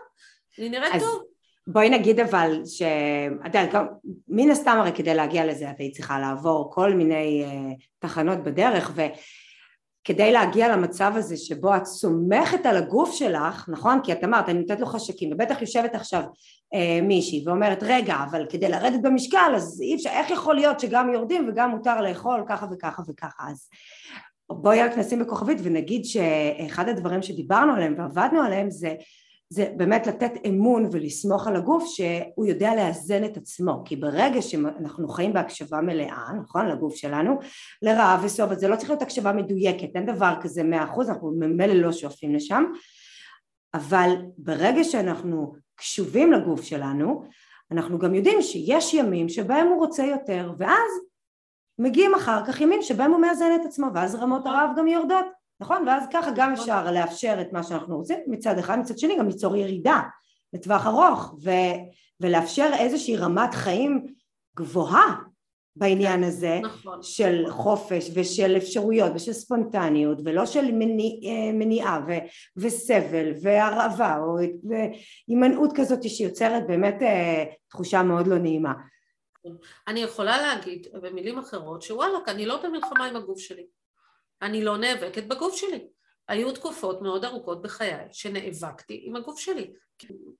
אני 0.59 0.69
נראית 0.69 0.93
טוב. 1.01 1.25
בואי 1.67 1.91
נגיד 1.91 2.21
אבל 2.21 2.61
ש... 2.65 2.83
את 3.47 3.55
יודעת, 3.55 3.75
מן 4.29 4.51
הסתם 4.51 4.77
הרי 4.81 4.93
כדי 4.93 5.15
להגיע 5.15 5.47
לזה 5.47 5.71
את 5.71 5.81
היית 5.81 5.95
צריכה 5.95 6.19
לעבור 6.19 6.71
כל 6.73 6.95
מיני 6.95 7.45
uh, 7.45 7.85
תחנות 7.99 8.39
בדרך 8.39 8.93
וכדי 8.95 10.33
להגיע 10.33 10.77
למצב 10.77 11.13
הזה 11.17 11.37
שבו 11.37 11.77
את 11.77 11.87
סומכת 11.87 12.67
על 12.67 12.77
הגוף 12.77 13.15
שלך, 13.15 13.69
נכון? 13.69 14.01
כי 14.05 14.13
את 14.13 14.25
אמרת 14.25 14.49
אני 14.49 14.59
נותנת 14.59 14.81
לו 14.81 14.87
חשקים 14.87 15.33
ובטח 15.33 15.61
יושבת 15.61 15.95
עכשיו 15.95 16.23
uh, 16.23 17.03
מישהי 17.03 17.45
ואומרת 17.47 17.83
רגע 17.83 18.17
אבל 18.31 18.47
כדי 18.49 18.69
לרדת 18.69 19.03
במשקל 19.03 19.53
אז 19.57 19.81
אי 19.83 19.95
אפשר, 19.95 20.11
איך 20.11 20.31
יכול 20.31 20.55
להיות 20.55 20.81
שגם 20.81 21.13
יורדים 21.13 21.49
וגם 21.49 21.71
מותר 21.71 22.01
לאכול 22.01 22.45
ככה 22.49 22.67
וככה 22.73 23.03
וככה 23.09 23.45
אז 23.51 23.69
בואי 24.51 24.83
רק 24.83 24.99
נשים 24.99 25.19
בכוכבית 25.19 25.59
ונגיד 25.63 26.05
שאחד 26.05 26.89
הדברים 26.89 27.23
שדיברנו 27.23 27.73
עליהם 27.73 27.95
ועבדנו 27.99 28.43
עליהם 28.43 28.71
זה 28.71 28.95
זה 29.49 29.73
באמת 29.77 30.07
לתת 30.07 30.33
אמון 30.49 30.89
ולסמוך 30.93 31.47
על 31.47 31.57
הגוף 31.57 31.85
שהוא 31.87 32.47
יודע 32.47 32.75
לאזן 32.75 33.25
את 33.25 33.37
עצמו. 33.37 33.83
כי 33.85 33.97
ברגע 33.97 34.43
שאנחנו 34.43 35.09
חיים 35.09 35.33
בהקשבה 35.33 35.81
מלאה 35.81 36.33
נכון? 36.43 36.67
לגוף 36.67 36.95
שלנו 36.95 37.39
לרעה 37.83 38.21
וסוף 38.25 38.51
אז 38.51 38.59
זה 38.59 38.69
לא 38.69 38.77
צריך 38.77 38.91
להיות 38.91 39.03
הקשבה 39.03 39.33
מדויקת 39.33 39.89
אין 39.95 40.07
דבר 40.07 40.35
כזה 40.41 40.63
מאה 40.63 40.85
אחוז 40.85 41.09
אנחנו 41.09 41.33
ממילא 41.39 41.75
לא 41.75 41.93
שואפים 41.93 42.35
לשם. 42.35 42.65
אבל 43.75 44.15
ברגע 44.39 44.85
שאנחנו 44.85 45.55
קשובים 45.77 46.33
לגוף 46.33 46.63
שלנו 46.63 47.25
אנחנו 47.71 47.99
גם 47.99 48.15
יודעים 48.15 48.43
שיש 48.43 48.95
ימים 48.95 49.29
שבהם 49.29 49.67
הוא 49.67 49.79
רוצה 49.79 50.05
יותר 50.05 50.53
ואז 50.59 50.91
מגיעים 51.79 52.15
אחר 52.15 52.47
כך 52.47 52.61
ימים 52.61 52.83
שבהם 52.83 53.11
הוא 53.11 53.21
מאזן 53.21 53.51
את 53.61 53.67
עצמו 53.67 53.87
ואז 53.95 54.15
רמות 54.15 54.47
הרעב 54.47 54.71
גם 54.77 54.89
יורדות 54.89 55.27
נכון? 55.61 55.89
ואז 55.89 56.05
ככה 56.13 56.31
גם 56.37 56.53
אפשר 56.53 56.91
לאפשר 56.91 57.37
את 57.41 57.53
מה 57.53 57.63
שאנחנו 57.63 57.97
רוצים 57.97 58.19
מצד 58.27 58.59
אחד, 58.59 58.79
מצד 58.79 58.99
שני 58.99 59.19
גם 59.19 59.27
ליצור 59.27 59.57
ירידה 59.57 60.01
לטווח 60.53 60.87
ארוך 60.87 61.35
ו, 61.45 61.51
ולאפשר 62.21 62.71
איזושהי 62.79 63.17
רמת 63.17 63.55
חיים 63.55 64.07
גבוהה 64.57 65.15
בעניין 65.77 66.25
הזה 66.25 66.61
נכון. 66.63 67.03
של 67.03 67.45
חופש 67.49 68.11
ושל 68.15 68.57
אפשרויות 68.57 69.13
ושל 69.15 69.33
ספונטניות 69.33 70.19
ולא 70.25 70.47
של 70.47 70.73
מניע, 70.73 71.53
מניעה 71.53 72.01
ו, 72.09 72.13
וסבל 72.57 73.33
והרעבה 73.43 74.17
או 74.19 74.37
והימנעות 74.65 75.71
כזאת 75.75 76.09
שיוצרת 76.09 76.67
באמת 76.67 77.03
אה, 77.03 77.45
תחושה 77.69 78.03
מאוד 78.03 78.27
לא 78.27 78.39
נעימה. 78.39 78.73
אני 79.89 80.01
יכולה 80.01 80.43
להגיד 80.43 80.87
במילים 81.03 81.39
אחרות 81.39 81.83
שוואלכ, 81.83 82.29
אני 82.29 82.47
לא 82.47 82.63
במלחמה 82.63 83.05
עם 83.05 83.17
הגוף 83.17 83.39
שלי. 83.39 83.67
אני 84.43 84.65
לא 84.65 84.77
נאבקת 84.77 85.25
בגוף 85.25 85.57
שלי. 85.57 85.87
היו 86.29 86.53
תקופות 86.53 87.03
מאוד 87.03 87.25
ארוכות 87.25 87.63
בחיי 87.63 87.95
שנאבקתי 88.13 89.03
עם 89.07 89.17
הגוף 89.17 89.39
שלי. 89.39 89.71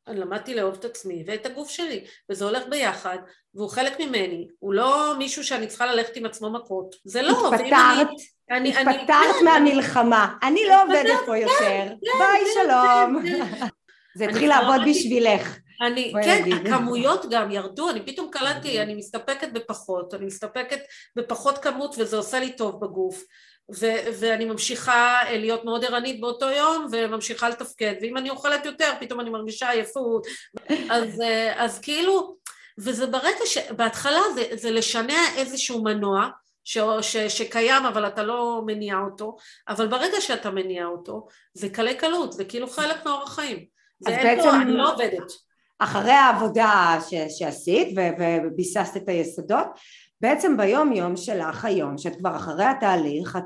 אני 0.09 0.21
למדתי 0.21 0.55
לאהוב 0.55 0.75
את 0.75 0.85
עצמי 0.85 1.25
ואת 1.27 1.47
הגוף 1.47 1.71
שלי, 1.71 2.05
וזה 2.31 2.45
הולך 2.45 2.63
ביחד, 2.71 3.19
והוא 3.55 3.71
חלק 3.71 4.01
ממני, 4.01 4.49
הוא 4.59 4.75
לא 4.75 5.15
מישהו 5.19 5.45
שאני 5.45 5.67
צריכה 5.67 5.87
ללכת 5.87 6.17
עם 6.17 6.27
עצמו 6.27 6.51
מכות. 6.51 6.95
זה 7.05 7.23
לא. 7.23 7.55
התפטרת, 7.55 8.09
אני, 8.51 8.77
אני, 8.77 8.91
התפטרת 8.93 9.35
כן, 9.39 9.45
מהמלחמה, 9.45 10.37
אני 10.43 10.61
לא 10.69 10.83
עובדת 10.83 11.19
פה 11.27 11.39
יותר, 11.39 11.55
כן, 11.59 11.95
ביי 12.19 12.45
כן, 12.45 12.51
שלום. 12.55 13.23
כן, 13.23 13.67
זה 14.17 14.25
אני 14.25 14.33
התחיל 14.33 14.49
לעבוד 14.49 14.81
בשבילך. 14.89 15.59
אני, 15.83 16.13
כן, 16.25 16.43
נגיד. 16.43 16.67
הכמויות 16.67 17.27
גם 17.31 17.51
ירדו, 17.51 17.91
אני 17.91 18.07
פתאום 18.07 18.31
קלטתי, 18.31 18.83
אני 18.83 18.95
מסתפקת 18.95 19.53
בפחות, 19.53 20.15
אני 20.15 20.25
מסתפקת 20.25 20.79
בפחות 21.17 21.59
כמות 21.59 21.95
וזה 21.99 22.17
עושה 22.17 22.41
לי 22.41 22.53
טוב 22.53 22.81
בגוף. 22.81 23.25
ו- 23.75 24.21
ואני 24.21 24.45
ממשיכה 24.45 25.23
אה, 25.27 25.39
להיות 25.39 25.65
מאוד 25.65 25.85
ערנית 25.85 26.21
באותו 26.21 26.51
יום 26.51 26.87
וממשיכה 26.93 27.49
לתפקד. 27.49 27.95
ואם 28.01 28.17
אני 28.17 28.31
אוכלת 28.31 28.67
יותר 28.67 28.93
פתאום 29.01 29.21
אני 29.21 29.31
מרגישה 29.31 29.71
עייפות. 29.71 30.27
אז, 30.91 31.21
אה, 31.21 31.65
אז 31.65 31.81
כאילו 31.81 32.37
וזה 32.79 33.07
ברגע 33.07 33.47
שבהתחלה 33.47 34.21
זה, 34.35 34.47
זה 34.53 34.71
לשנע 34.71 35.21
איזשהו 35.37 35.85
מנוע 35.85 36.29
ש, 36.65 36.79
ש, 37.01 37.17
שקיים 37.17 37.87
אבל 37.87 38.07
אתה 38.07 38.23
לא 38.23 38.63
מניע 38.67 38.97
אותו 38.99 39.37
אבל 39.69 39.87
ברגע 39.87 40.21
שאתה 40.21 40.51
מניע 40.51 40.87
אותו 40.87 41.27
זה 41.55 41.69
קלי 41.69 41.95
קלות 41.95 42.33
זה 42.33 42.45
כאילו 42.45 42.67
חלק 42.67 43.07
מאורח 43.07 43.35
חיים. 43.35 43.65
זה 44.01 44.11
אין 44.11 44.43
פה, 44.43 44.57
אני 44.57 44.73
לא 44.73 44.93
עובדת 44.93 45.33
אחרי 45.85 46.13
העבודה 46.13 46.99
ש- 47.11 47.39
שעשית 47.39 47.89
ו- 47.97 48.23
וביססת 48.47 48.97
את 48.97 49.09
היסודות, 49.09 49.67
בעצם 50.21 50.57
ביום 50.57 50.93
יום 50.93 51.17
שלך 51.17 51.65
היום, 51.65 51.99
שאת 51.99 52.17
כבר 52.19 52.37
אחרי 52.37 52.65
התהליך, 52.65 53.37
את, 53.37 53.43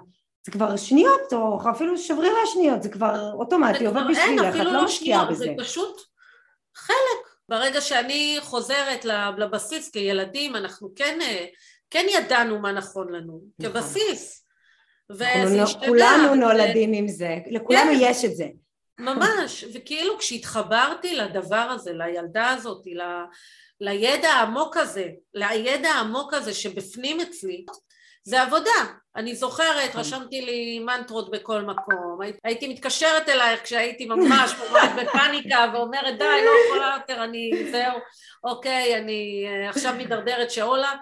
זה 0.47 0.53
כבר 0.53 0.77
שניות 0.77 1.33
או 1.33 1.71
אפילו 1.71 1.99
שברירי 1.99 2.47
שניות, 2.47 2.83
זה 2.83 2.89
כבר 2.89 3.33
אוטומטי, 3.33 3.87
עובד 3.87 4.03
בשבילך, 4.11 4.43
את 4.45 4.55
אפילו 4.55 4.73
לא 4.73 4.85
משקיעה 4.85 5.25
בזה. 5.25 5.45
זה 5.45 5.53
פשוט 5.59 6.01
חלק. 6.77 7.29
ברגע 7.49 7.81
שאני 7.81 8.39
חוזרת 8.41 9.05
לבסיס 9.39 9.91
כילדים, 9.91 10.57
אנחנו 10.57 10.89
כן, 10.97 11.19
אה, 11.23 11.47
כן 11.91 12.07
ידענו 12.15 12.59
מה 12.59 12.73
נכון 12.73 13.13
לנו, 13.13 13.41
נכון. 13.59 13.73
כבסיס. 13.73 14.45
וזה 15.11 15.33
אנחנו 15.35 15.63
השתנה. 15.63 15.87
כולנו 15.87 16.35
נולדים 16.35 16.93
עם 16.93 17.09
זה, 17.09 17.39
לכולנו 17.51 17.91
כן. 17.93 17.99
יש 18.01 18.25
את 18.25 18.37
זה. 18.37 18.47
ממש, 18.99 19.65
וכאילו 19.75 20.19
כשהתחברתי 20.19 21.17
לדבר 21.17 21.57
הזה, 21.57 21.93
לילדה 21.93 22.51
הזאת, 22.51 22.83
ל- 22.87 23.25
לידע 23.81 24.29
העמוק 24.29 24.77
הזה, 24.77 25.07
לידע 25.35 25.89
העמוק 25.89 26.35
הזה 26.35 26.55
שבפנים 26.55 27.21
אצלי, 27.21 27.65
זה 28.23 28.43
עבודה. 28.43 28.71
אני 29.17 29.35
זוכרת, 29.37 29.89
נכון. 29.89 30.01
רשמתי 30.01 30.41
לי 30.41 30.79
מנטרות 30.79 31.31
בכל 31.31 31.63
מקום, 31.63 32.19
הי- 32.23 32.33
הייתי 32.45 32.69
מתקשרת 32.69 33.29
אלייך 33.29 33.63
כשהייתי 33.65 34.07
ממש 34.07 34.55
ממש 34.71 34.89
בפאניקה 35.03 35.71
ואומרת 35.75 36.19
די, 36.19 36.25
לא 36.25 36.51
יכולה 36.67 36.97
יותר, 37.01 37.25
אני, 37.25 37.51
זהו, 37.71 37.99
אוקיי, 38.45 38.97
אני 38.99 39.45
אה, 39.49 39.71
עכשיו 39.71 39.95
מידרדרת 39.95 40.51
שאולה. 40.51 40.93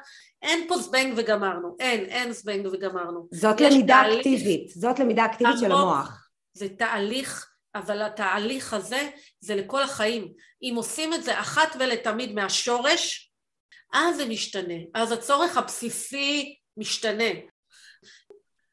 אין 0.42 0.68
פה 0.68 0.76
זבנג 0.78 1.14
וגמרנו, 1.16 1.76
אין, 1.80 2.04
אין 2.04 2.32
זבנג 2.32 2.66
וגמרנו. 2.66 3.28
זאת 3.32 3.60
למידה 3.60 4.00
תהליך 4.02 4.16
אקטיבית, 4.18 4.68
זאת 4.68 4.98
למידה 4.98 5.24
אקטיבית 5.24 5.54
של. 5.60 5.72
המוח. 5.72 6.28
זה 6.52 6.68
תהליך, 6.78 7.46
אבל 7.78 8.02
התהליך 8.02 8.74
הזה 8.74 9.08
זה 9.40 9.54
לכל 9.54 9.82
החיים. 9.82 10.32
אם 10.62 10.74
עושים 10.76 11.14
את 11.14 11.22
זה 11.22 11.40
אחת 11.40 11.76
ולתמיד 11.78 12.34
מהשורש, 12.34 13.30
אז 13.92 14.16
זה 14.16 14.26
משתנה. 14.26 14.74
אז 14.94 15.12
הצורך 15.12 15.56
הבסיסי 15.56 16.56
משתנה. 16.76 17.30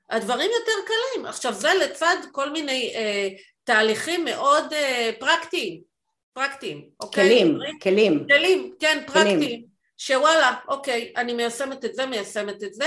הדברים 0.09 0.51
יותר 0.59 0.87
קלים. 0.87 1.25
עכשיו 1.25 1.53
זה 1.53 1.73
לצד 1.73 2.15
כל 2.31 2.49
מיני 2.49 2.93
אה, 2.95 3.29
תהליכים 3.63 4.25
מאוד 4.25 4.73
אה, 4.73 5.11
פרקטיים, 5.19 5.81
פרקטיים, 6.33 6.89
אוקיי? 6.99 7.29
כלים, 7.29 7.57
כלים. 7.81 8.25
כלים, 8.27 8.75
כן, 8.79 9.03
פרקטיים. 9.07 9.65
שוואלה, 9.97 10.55
אוקיי, 10.67 11.13
אני 11.17 11.33
מיישמת 11.33 11.85
את 11.85 11.95
זה, 11.95 12.05
מיישמת 12.05 12.63
את 12.63 12.73
זה. 12.73 12.85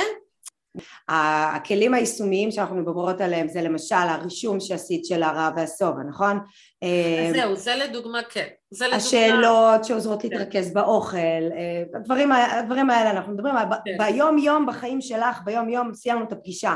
הכלים 1.09 1.95
היישומיים 1.95 2.50
שאנחנו 2.50 2.76
מדברות 2.76 3.21
עליהם 3.21 3.49
זה 3.49 3.62
למשל 3.62 3.95
הרישום 3.95 4.61
שעשית 4.61 5.04
של 5.04 5.23
הרע 5.23 5.50
והשובע, 5.56 6.02
נכון? 6.09 6.38
אה, 6.83 7.30
זהו, 7.33 7.56
זה 7.56 7.75
לדוגמה 7.75 8.23
כן. 8.30 8.47
זה 8.71 8.85
לדוגמה... 8.85 9.02
השאלות 9.02 9.85
שעוזרות 9.85 10.23
כן. 10.23 10.28
להתרכז 10.28 10.73
באוכל, 10.73 11.16
אה, 11.16 11.83
הדברים, 11.95 12.33
הדברים 12.33 12.90
האלה 12.90 13.11
אנחנו 13.11 13.33
מדברים, 13.33 13.54
כן. 13.85 13.99
ביום 13.99 14.38
יום 14.38 14.66
בחיים 14.66 15.00
שלך, 15.00 15.40
ביום 15.45 15.68
יום 15.68 15.95
סיימנו 15.95 16.25
את 16.25 16.33
הפגישה, 16.33 16.75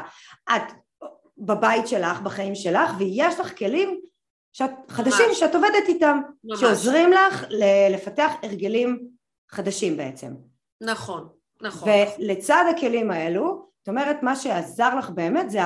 את 0.56 0.72
בבית 1.38 1.88
שלך, 1.88 2.20
בחיים 2.20 2.54
שלך, 2.54 2.90
ויש 2.98 3.40
לך 3.40 3.58
כלים 3.58 4.00
שאת, 4.52 4.70
חדשים 4.88 5.26
ממש. 5.28 5.40
שאת 5.40 5.54
עובדת 5.54 5.88
איתם, 5.88 6.20
ממש. 6.44 6.60
שעוזרים 6.60 7.12
לך 7.12 7.44
לפתח 7.90 8.32
הרגלים 8.42 9.08
חדשים 9.50 9.96
בעצם. 9.96 10.34
נכון, 10.80 11.28
נכון. 11.62 11.88
ולצד 12.18 12.64
הכלים 12.76 13.10
האלו, 13.10 13.69
זאת 13.80 13.88
אומרת 13.88 14.22
מה 14.22 14.36
שעזר 14.36 14.94
לך 14.98 15.10
באמת 15.10 15.50
זה 15.50 15.60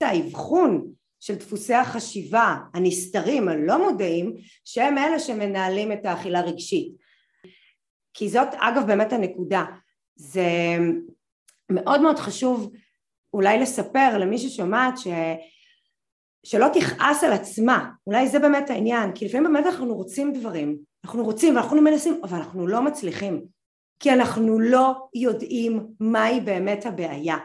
האבחון 0.00 0.92
של 1.20 1.34
דפוסי 1.34 1.74
החשיבה 1.74 2.56
הנסתרים, 2.74 3.48
הלא 3.48 3.90
מודעים, 3.90 4.34
שהם 4.64 4.98
אלה 4.98 5.18
שמנהלים 5.18 5.92
את 5.92 6.06
האכילה 6.06 6.40
רגשית. 6.40 6.92
כי 8.14 8.28
זאת 8.28 8.48
אגב 8.54 8.86
באמת 8.86 9.12
הנקודה, 9.12 9.64
זה 10.16 10.46
מאוד 11.70 12.00
מאוד 12.00 12.18
חשוב 12.18 12.72
אולי 13.34 13.58
לספר 13.58 14.18
למי 14.18 14.38
ששומעת 14.38 14.98
ש... 14.98 15.06
שלא 16.46 16.66
תכעס 16.74 17.24
על 17.24 17.32
עצמה, 17.32 17.90
אולי 18.06 18.28
זה 18.28 18.38
באמת 18.38 18.70
העניין, 18.70 19.12
כי 19.12 19.24
לפעמים 19.24 19.52
באמת 19.52 19.66
אנחנו 19.66 19.94
רוצים 19.94 20.32
דברים, 20.32 20.78
אנחנו 21.04 21.24
רוצים 21.24 21.56
ואנחנו 21.56 21.82
מנסים, 21.82 22.20
אבל 22.22 22.38
אנחנו 22.38 22.66
לא 22.66 22.82
מצליחים, 22.82 23.55
כי 24.00 24.10
אנחנו 24.12 24.60
לא 24.60 24.92
יודעים 25.14 25.86
מהי 26.00 26.40
באמת 26.40 26.86
הבעיה. 26.86 27.36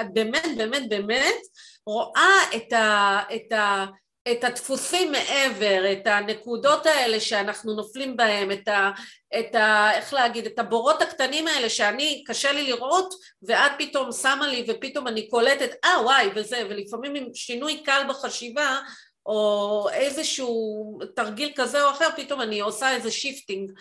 את 0.00 0.14
באמת 0.14 0.48
באמת 0.56 0.88
באמת 0.88 1.40
רואה 1.86 2.38
את, 2.56 2.72
ה, 2.72 3.20
את, 3.34 3.52
ה, 3.52 3.86
את 4.32 4.44
הדפוסים 4.44 5.12
מעבר, 5.12 5.92
את 5.92 6.06
הנקודות 6.06 6.86
האלה 6.86 7.20
שאנחנו 7.20 7.74
נופלים 7.74 8.16
בהם, 8.16 8.52
את 8.52 8.68
ה... 8.68 8.90
את 9.38 9.54
ה 9.54 9.90
איך 9.94 10.14
להגיד, 10.14 10.46
את 10.46 10.58
הבורות 10.58 11.02
הקטנים 11.02 11.46
האלה 11.46 11.68
שאני, 11.68 12.24
קשה 12.26 12.52
לי 12.52 12.62
לראות, 12.62 13.14
ואת 13.42 13.72
פתאום 13.78 14.12
שמה 14.12 14.48
לי 14.48 14.64
ופתאום 14.68 15.08
אני 15.08 15.28
קולטת, 15.28 15.70
אה 15.84 16.02
וואי, 16.02 16.28
וזה, 16.34 16.62
ולפעמים 16.70 17.14
עם 17.14 17.34
שינוי 17.34 17.82
קל 17.82 18.02
בחשיבה, 18.08 18.78
או 19.26 19.88
איזשהו 19.92 20.98
תרגיל 21.16 21.52
כזה 21.56 21.84
או 21.84 21.90
אחר, 21.90 22.08
פתאום 22.16 22.40
אני 22.40 22.60
עושה 22.60 22.90
איזה 22.90 23.10
shifting 23.10 23.72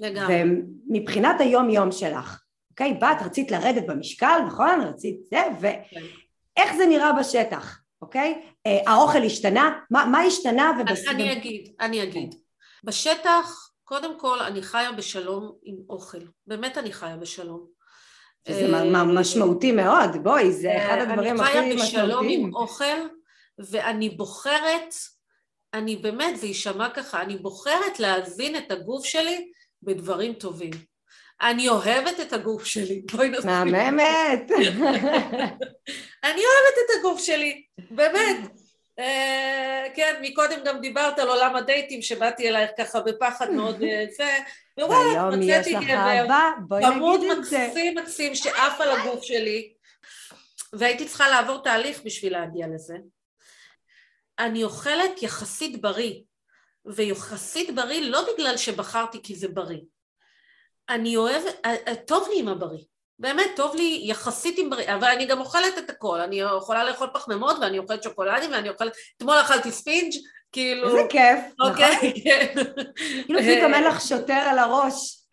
לגמרי. 0.00 0.42
ומבחינת 0.90 1.40
היום 1.40 1.70
יום 1.70 1.92
שלך, 1.92 2.42
אוקיי? 2.70 2.94
באת, 2.94 3.22
רצית 3.24 3.50
לרדת 3.50 3.86
במשקל, 3.86 4.38
נכון? 4.46 4.80
רצית 4.80 5.16
זה, 5.30 5.42
ואיך 5.60 6.70
כן. 6.70 6.76
זה 6.76 6.86
נראה 6.86 7.12
בשטח, 7.12 7.80
אוקיי? 8.02 8.42
אה, 8.66 8.78
האוכל 8.86 9.22
השתנה? 9.22 9.78
מה, 9.90 10.04
מה 10.04 10.20
השתנה? 10.20 10.72
ובס... 10.80 11.08
אני 11.08 11.32
אגיד, 11.32 11.72
אני 11.80 12.02
אגיד. 12.02 12.34
בשטח, 12.84 13.70
קודם 13.84 14.18
כל, 14.18 14.40
אני 14.40 14.62
חיה 14.62 14.92
בשלום 14.92 15.52
עם 15.64 15.76
אוכל. 15.90 16.18
באמת 16.46 16.78
אני 16.78 16.92
חיה 16.92 17.16
בשלום. 17.16 17.66
זה 18.48 18.74
אה, 18.74 19.04
משמעותי 19.04 19.72
מאוד, 19.72 20.10
בואי, 20.22 20.52
זה 20.52 20.70
אה, 20.70 20.86
אחד 20.86 20.98
הדברים 20.98 21.40
הכי 21.40 21.50
משמעותיים. 21.50 21.72
אני 21.72 21.80
חיה 21.80 22.02
בשלום 22.02 22.26
עם 22.28 22.54
אוכל, 22.54 23.08
ואני 23.58 24.10
בוחרת, 24.10 24.94
אני 25.74 25.96
באמת, 25.96 26.36
זה 26.36 26.46
יישמע 26.46 26.90
ככה, 26.90 27.22
אני 27.22 27.36
בוחרת 27.36 28.00
להזין 28.00 28.56
את 28.56 28.70
הגוף 28.70 29.04
שלי 29.04 29.50
בדברים 29.82 30.32
טובים. 30.32 30.70
אני 31.40 31.68
אוהבת 31.68 32.20
את 32.20 32.32
הגוף 32.32 32.64
שלי, 32.64 33.02
בואי 33.12 33.28
נספיק. 33.28 33.46
מהממת. 33.46 34.50
אני 36.24 36.42
אוהבת 36.42 36.76
את 36.84 36.98
הגוף 36.98 37.20
שלי, 37.20 37.62
באמת. 37.90 38.36
Uh, 39.00 39.02
כן, 39.94 40.14
מקודם 40.22 40.58
גם 40.64 40.80
דיברת 40.80 41.18
על 41.18 41.28
עולם 41.28 41.56
הדייטים, 41.56 42.02
שבאתי 42.02 42.48
אלייך 42.48 42.70
ככה 42.78 43.00
בפחד 43.00 43.50
מאוד 43.50 43.82
אה, 43.82 44.04
זה, 44.16 44.38
ווואלה, 44.80 45.36
מצאתי 45.36 45.74
גבר, 45.74 46.26
חמוד 46.82 47.20
מקסים 47.38 47.98
מקסים 47.98 48.34
שעף 48.34 48.80
על 48.80 48.90
הגוף 48.90 49.22
שלי, 49.22 49.72
והייתי 50.72 51.04
צריכה 51.04 51.28
לעבור 51.28 51.62
תהליך 51.62 52.00
בשביל 52.04 52.32
להגיע 52.32 52.66
לזה. 52.74 52.96
אני 54.38 54.64
אוכלת 54.64 55.22
יחסית 55.22 55.80
בריא, 55.80 56.14
ויחסית 56.86 57.74
בריא 57.74 58.00
לא 58.00 58.26
בגלל 58.34 58.56
שבחרתי 58.56 59.22
כי 59.22 59.34
זה 59.34 59.48
בריא, 59.48 59.80
אני 60.88 61.16
אוהבת, 61.16 61.54
אה, 61.64 61.74
אה, 61.88 61.94
טוב 61.94 62.28
לי 62.32 62.40
עם 62.40 62.48
הבריא, 62.48 62.84
באמת 63.18 63.50
טוב 63.56 63.74
לי 63.74 64.00
יחסית 64.04 64.58
עם 64.58 64.70
בריא, 64.70 64.94
אבל 64.94 65.08
אני 65.08 65.26
גם 65.26 65.40
אוכלת 65.40 65.78
את 65.78 65.90
הכל, 65.90 66.20
אני 66.20 66.40
יכולה 66.40 66.84
לאכול 66.84 67.08
פחמימות 67.14 67.56
ואני 67.60 67.78
אוכלת 67.78 68.02
שוקולדים 68.02 68.50
ואני 68.52 68.68
אוכלת, 68.68 68.92
אתמול 69.16 69.40
אכלתי 69.40 69.72
ספינג' 69.72 70.12
כאילו... 70.52 70.88
איזה 70.88 71.08
כיף, 71.08 71.40
אוקיי, 71.60 71.94
נכון? 71.96 72.10
כן. 72.24 72.54
כאילו 73.26 73.40
פתאום 73.40 73.74
אין 73.74 73.84
לך 73.84 74.00
שוטר 74.00 74.32
על 74.32 74.58
הראש, 74.58 75.26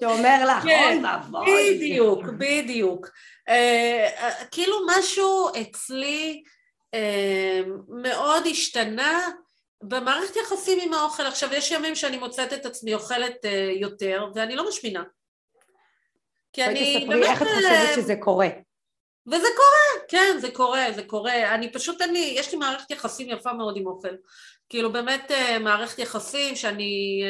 שאומר 0.00 0.46
לך, 0.48 0.62
כן, 0.62 1.02
אוי 1.04 1.04
ואבוי. 1.04 1.74
בדיוק, 1.74 2.24
בדיוק. 2.38 3.08
אה, 3.48 4.30
כאילו 4.50 4.76
משהו 4.88 5.48
אצלי 5.60 6.42
מאוד 7.88 8.46
השתנה 8.46 9.28
במערכת 9.88 10.36
יחסים 10.36 10.78
עם 10.82 10.94
האוכל, 10.94 11.26
עכשיו 11.26 11.54
יש 11.54 11.70
ימים 11.70 11.94
שאני 11.94 12.18
מוצאת 12.18 12.52
את 12.52 12.66
עצמי 12.66 12.94
אוכלת 12.94 13.44
uh, 13.44 13.48
יותר 13.80 14.26
ואני 14.34 14.56
לא 14.56 14.68
משמינה. 14.68 15.02
כי 16.52 16.64
אני 16.64 17.06
באמת... 17.08 17.26
איך 17.26 17.42
את 17.42 17.46
חושבת 17.46 17.70
אה, 17.70 17.94
שזה 17.96 18.16
קורה. 18.20 18.48
וזה 19.26 19.48
קורה, 19.56 20.06
כן, 20.08 20.36
זה 20.40 20.50
קורה, 20.50 20.86
זה 20.94 21.02
קורה. 21.02 21.54
אני 21.54 21.72
פשוט, 21.72 22.02
אני, 22.02 22.34
יש 22.36 22.52
לי 22.52 22.58
מערכת 22.58 22.90
יחסים 22.90 23.28
יפה 23.30 23.52
מאוד 23.52 23.76
עם 23.76 23.86
אוכל. 23.86 24.14
כאילו 24.68 24.92
באמת 24.92 25.30
uh, 25.30 25.58
מערכת 25.58 25.98
יחסים 25.98 26.56
שאני... 26.56 27.22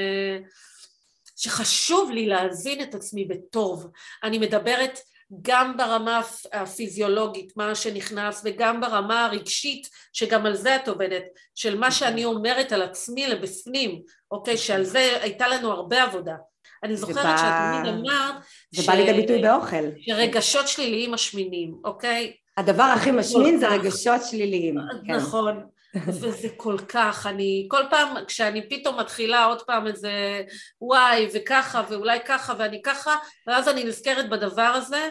שחשוב 1.36 2.10
לי 2.10 2.26
להזין 2.26 2.82
את 2.82 2.94
עצמי 2.94 3.24
בטוב. 3.24 3.86
אני 4.22 4.38
מדברת 4.38 4.98
גם 5.42 5.76
ברמה 5.76 6.20
הפיזיולוגית, 6.52 7.56
מה 7.56 7.74
שנכנס, 7.74 8.42
וגם 8.44 8.80
ברמה 8.80 9.24
הרגשית, 9.24 9.88
שגם 10.12 10.46
על 10.46 10.54
זה 10.54 10.76
את 10.76 10.88
עובדת, 10.88 11.24
של 11.54 11.78
מה 11.78 11.90
שאני 11.90 12.24
אומרת 12.24 12.72
על 12.72 12.82
עצמי 12.82 13.26
לבפנים, 13.26 14.02
אוקיי, 14.30 14.56
שעל 14.56 14.84
זה 14.84 15.18
הייתה 15.22 15.48
לנו 15.48 15.72
הרבה 15.72 16.02
עבודה. 16.02 16.34
אני 16.82 16.96
זוכרת 16.96 17.24
בא... 17.24 17.36
שאת 17.36 17.82
תמיד 17.82 17.94
אמרת... 17.94 18.34
זה 18.74 18.82
ש... 18.82 18.86
בא 18.86 18.94
לידי 18.94 19.12
ביטוי 19.12 19.42
באוכל. 19.42 19.84
שרגשות 20.00 20.68
שליליים 20.68 21.12
משמינים, 21.12 21.74
אוקיי? 21.84 22.32
הדבר 22.56 22.82
הכי 22.82 23.10
משמין 23.10 23.58
זה 23.58 23.68
רגשות 23.68 24.20
שליליים. 24.30 24.76
כן. 25.06 25.12
נכון. 25.12 25.66
וזה 26.06 26.48
כל 26.56 26.76
כך, 26.88 27.26
אני 27.26 27.66
כל 27.70 27.82
פעם 27.90 28.24
כשאני 28.26 28.68
פתאום 28.68 29.00
מתחילה 29.00 29.44
עוד 29.44 29.62
פעם 29.62 29.86
איזה 29.86 30.42
וואי 30.80 31.28
וככה 31.34 31.82
ואולי 31.90 32.18
ככה 32.26 32.54
ואני 32.58 32.82
ככה 32.82 33.16
ואז 33.46 33.68
אני 33.68 33.84
נזכרת 33.84 34.30
בדבר 34.30 34.62
הזה 34.62 35.08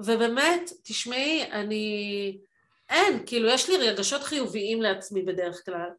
ובאמת, 0.00 0.70
תשמעי, 0.84 1.44
אני... 1.52 2.38
אין, 2.90 3.22
כאילו 3.26 3.48
יש 3.48 3.68
לי 3.68 3.76
רגשות 3.76 4.22
חיוביים 4.22 4.82
לעצמי 4.82 5.22
בדרך 5.22 5.62
כלל. 5.64 5.90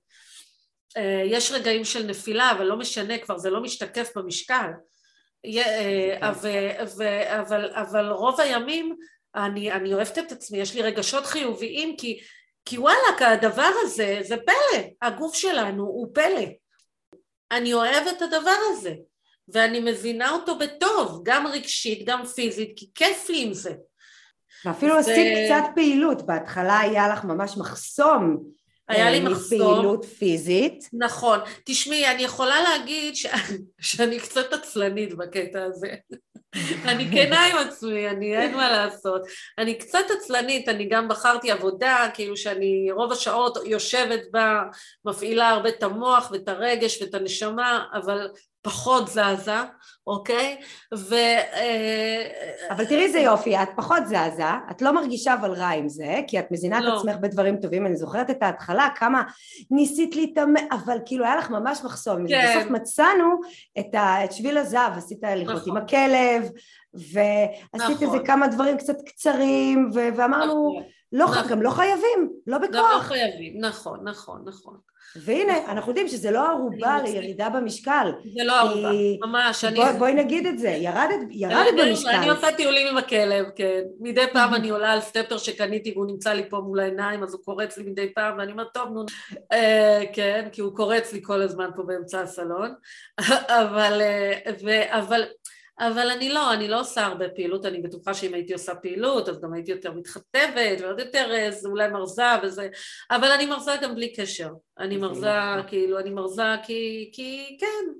אה, 0.98 1.22
יש 1.26 1.52
רגעים 1.52 1.86
של 1.86 2.06
נפילה, 2.06 2.52
אבל 2.52 2.66
לא 2.66 2.78
משנה, 2.78 3.18
כבר 3.18 3.38
זה 3.38 3.50
לא 3.50 3.62
משתקף 3.62 4.18
במשקל. 4.18 4.70
אה, 5.46 6.30
אבל, 6.30 7.72
אבל 7.74 8.10
רוב 8.10 8.42
הימים 8.42 8.96
אני, 9.36 9.72
אני 9.72 9.94
אוהבת 9.94 10.18
את 10.18 10.32
עצמי, 10.32 10.58
יש 10.58 10.76
לי 10.76 10.82
רגשות 10.82 11.26
חיוביים 11.26 11.98
כי, 11.98 12.20
כי 12.66 12.78
וואלכ, 12.78 13.22
הדבר 13.22 13.70
הזה 13.82 14.20
זה 14.22 14.36
פלא, 14.38 14.82
הגוף 15.02 15.36
שלנו 15.36 15.84
הוא 15.84 16.08
פלא. 16.14 16.46
אני 17.52 17.74
אוהבת 17.74 18.18
את 18.18 18.22
הדבר 18.22 18.56
הזה. 18.72 18.94
ואני 19.48 19.80
מבינה 19.80 20.32
אותו 20.32 20.58
בטוב, 20.58 21.22
גם 21.24 21.48
רגשית, 21.48 22.06
גם 22.06 22.26
פיזית, 22.26 22.74
כי 22.76 22.90
כיף 22.96 23.30
לי 23.30 23.44
עם 23.44 23.54
זה. 23.54 23.74
ואפילו 24.66 24.94
ו... 24.94 24.98
עשית 24.98 25.28
קצת 25.46 25.64
פעילות, 25.76 26.26
בהתחלה 26.26 26.80
היה 26.80 27.08
לך 27.08 27.24
ממש 27.24 27.58
מחסום 27.58 28.44
היה 28.88 29.12
לי 29.12 29.18
אה, 29.20 29.30
מחסום. 29.30 29.72
מפעילות 29.72 30.06
פיזית. 30.06 30.90
נכון. 30.94 31.40
תשמעי, 31.66 32.12
אני 32.12 32.24
יכולה 32.24 32.62
להגיד 32.62 33.16
ש... 33.16 33.26
שאני 33.80 34.20
קצת 34.20 34.54
עצלנית 34.54 35.14
בקטע 35.14 35.64
הזה. 35.64 35.96
אני 36.86 37.12
כנה 37.12 37.46
עם 37.46 37.58
עצמי, 37.58 38.10
אני 38.10 38.38
אין 38.38 38.56
מה 38.56 38.72
לעשות. 38.72 39.22
אני 39.58 39.78
קצת 39.78 40.06
עצלנית, 40.18 40.70
אני 40.70 40.86
גם 40.90 41.08
בחרתי 41.08 41.52
עבודה, 41.52 42.10
כאילו 42.14 42.38
שאני 42.38 42.92
רוב 42.92 43.12
השעות 43.12 43.58
יושבת 43.66 44.22
בה, 44.32 44.64
מפעילה 45.06 45.50
הרבה 45.50 45.70
את 45.70 45.84
המוח 45.84 46.32
ואת 46.32 46.48
הרגש 46.48 47.02
ואת 47.02 47.14
הנשמה, 47.14 47.86
אבל 47.94 48.28
פחות 48.66 49.08
זזה, 49.08 49.62
אוקיי? 50.08 50.58
ו... 50.96 51.14
אה, 51.54 52.28
אבל 52.70 52.86
תראי 52.86 53.04
איזה 53.04 53.20
יופי, 53.20 53.58
את 53.58 53.70
פחות 53.76 54.06
זזה, 54.06 54.44
את 54.72 54.82
לא 54.82 54.92
מרגישה 54.92 55.34
אבל 55.34 55.52
רע 55.52 55.70
עם 55.70 55.90
זה, 55.90 56.20
כי 56.28 56.40
את 56.40 56.52
מזינה 56.52 56.80
לא. 56.80 56.94
את 56.94 56.98
עצמך 56.98 57.16
בדברים 57.22 57.58
טובים, 57.58 57.86
אני 57.86 57.96
זוכרת 57.96 58.30
את 58.30 58.44
ההתחלה, 58.44 58.88
כמה 58.96 59.24
ניסית 59.72 60.16
להתאמן, 60.16 60.62
אבל 60.72 60.98
כאילו 61.06 61.26
היה 61.26 61.36
לך 61.36 61.50
ממש 61.50 61.82
מחסום, 61.84 62.28
כן. 62.28 62.56
בסוף 62.58 62.72
מצאנו 62.72 63.40
את, 63.80 63.96
ה, 63.96 64.26
את 64.26 64.32
שביל 64.32 64.58
הזהב, 64.58 64.98
עשית 64.98 65.24
הליכות 65.24 65.56
נכון. 65.56 65.78
עם 65.78 65.84
הכלב, 65.84 66.50
ועשית 66.94 67.96
נכון. 68.02 68.08
איזה 68.08 68.20
כמה 68.26 68.48
דברים 68.48 68.78
קצת 68.78 68.98
קצרים, 69.06 69.90
ו- 69.94 70.10
ואמרנו, 70.16 70.70
נכון. 70.80 70.95
לא, 71.16 71.26
נכון. 71.26 71.48
גם 71.50 71.62
לא 71.62 71.70
חייבים, 71.70 72.30
לא 72.48 72.58
גם 72.58 72.64
לא 72.64 72.68
בכוח. 72.70 73.04
חייבים, 73.04 73.54
נכון, 73.60 74.00
נכון, 74.04 74.42
נכון. 74.46 74.78
והנה, 75.16 75.72
אנחנו 75.72 75.92
יודעים 75.92 76.08
שזה 76.08 76.32
לא 76.32 76.50
ערובה. 76.50 76.98
לירידה 77.04 77.50
במשקל. 77.50 78.12
זה 78.38 78.44
לא 78.44 78.60
ערובה, 78.60 78.92
כי- 78.92 79.20
ממש, 79.24 79.66
אני... 79.66 79.76
בואי 79.76 79.94
בואי 79.94 80.14
נגיד 80.14 80.46
את 80.46 80.60
זה, 80.60 80.70
ירדת, 80.70 81.20
ירדת 81.30 81.74
אני- 81.74 81.82
במשקל. 81.90 82.10
אני 82.10 82.30
עושה 82.30 82.48
טיולים 82.52 82.88
עם 82.88 82.98
הכלב, 82.98 83.46
כן. 83.56 83.82
מדי 84.00 84.26
פעם 84.34 84.54
אני 84.54 84.70
עולה 84.70 84.92
על 84.94 85.02
סטפר 85.02 85.38
שקניתי 85.38 85.92
והוא 85.92 86.06
נמצא 86.08 86.34
לי 86.34 86.50
פה 86.50 86.58
מול 86.58 86.80
העיניים, 86.80 87.24
אז 87.24 87.34
הוא 87.34 87.42
קורץ 87.46 87.78
לי 87.78 87.84
מדי 87.84 88.14
פעם, 88.14 88.38
ואני 88.38 88.52
אומרת, 88.52 88.68
טוב, 88.74 88.90
נו... 88.94 89.06
אה, 89.52 90.04
כן, 90.14 90.48
כי 90.52 90.62
הוא 90.62 90.76
קורץ 90.76 91.14
לי 91.14 91.20
כל 91.24 91.42
הזמן 91.42 91.70
פה 91.76 91.84
באמצע 91.84 92.22
הסלון. 92.22 92.74
אבל, 93.62 94.02
אה, 94.02 94.34
ו- 94.64 94.98
אבל, 94.98 95.24
אבל 95.80 96.10
אני 96.12 96.30
לא, 96.30 96.54
אני 96.54 96.68
לא 96.68 96.80
עושה 96.80 97.06
הרבה 97.06 97.30
פעילות, 97.30 97.66
אני 97.66 97.82
בטוחה 97.82 98.14
שאם 98.14 98.34
הייתי 98.34 98.54
עושה 98.54 98.76
פעילות, 98.76 99.30
אז 99.30 99.42
גם 99.42 99.54
הייתי 99.54 99.72
יותר 99.72 99.92
מתחתבת, 99.92 100.82
ועוד 100.82 101.00
יותר 101.00 101.32
אה, 101.36 101.52
זה 101.52 101.70
אולי 101.70 101.88
מרזה 101.88 102.24
וזה, 102.44 102.70
אבל 103.12 103.32
אני 103.32 103.46
מרזה 103.46 103.72
גם 103.82 103.96
בלי 103.96 104.14
קשר. 104.14 104.50
אני 104.80 104.98
מרזה, 104.98 105.30
כאילו, 105.68 106.00
אני 106.00 106.10
מרזה 106.10 106.56
כי, 106.64 107.10
כי 107.14 107.58
כן, 107.60 107.92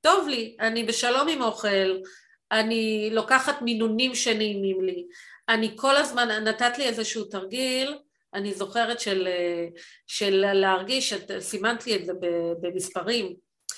טוב 0.00 0.28
לי, 0.28 0.56
אני 0.60 0.84
בשלום 0.84 1.28
עם 1.28 1.42
אוכל, 1.42 1.96
אני 2.52 3.10
לוקחת 3.12 3.62
מינונים 3.62 4.14
שנעימים 4.14 4.84
לי, 4.84 5.06
אני 5.48 5.72
כל 5.76 5.96
הזמן, 5.96 6.28
נתת 6.28 6.78
לי 6.78 6.84
איזשהו 6.84 7.24
תרגיל, 7.24 7.98
אני 8.34 8.54
זוכרת 8.54 9.00
של, 9.00 9.26
אה, 9.26 9.66
של 10.06 10.52
להרגיש, 10.52 11.12
את 11.12 11.30
סימנת 11.40 11.86
לי 11.86 11.96
את 11.96 12.06
זה 12.06 12.12
במספרים. 12.60 13.34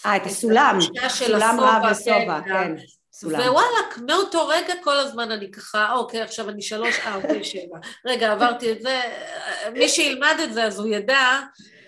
אה, 0.06 0.16
את 0.16 0.26
הסולם, 0.26 0.78
סולם 1.08 1.56
רב 1.60 1.92
ושובע, 1.92 2.40
כן, 2.40 2.52
כן, 2.52 2.74
סולם. 3.20 3.40
ווואלכ, 3.40 3.98
מאותו 4.06 4.46
רגע 4.46 4.74
כל 4.82 4.96
הזמן 4.96 5.30
אני 5.30 5.50
ככה, 5.50 5.92
אוקיי, 5.92 6.22
עכשיו 6.22 6.48
אני 6.48 6.62
שלוש, 6.62 6.98
ארבע, 7.00 7.44
שבע. 7.44 7.78
רגע, 8.06 8.32
עברתי 8.32 8.72
את 8.72 8.82
זה, 8.82 9.00
מי 9.72 9.88
שילמד 9.88 10.36
את 10.44 10.54
זה 10.54 10.64
אז 10.64 10.80
הוא 10.80 10.88
ידע, 10.88 11.40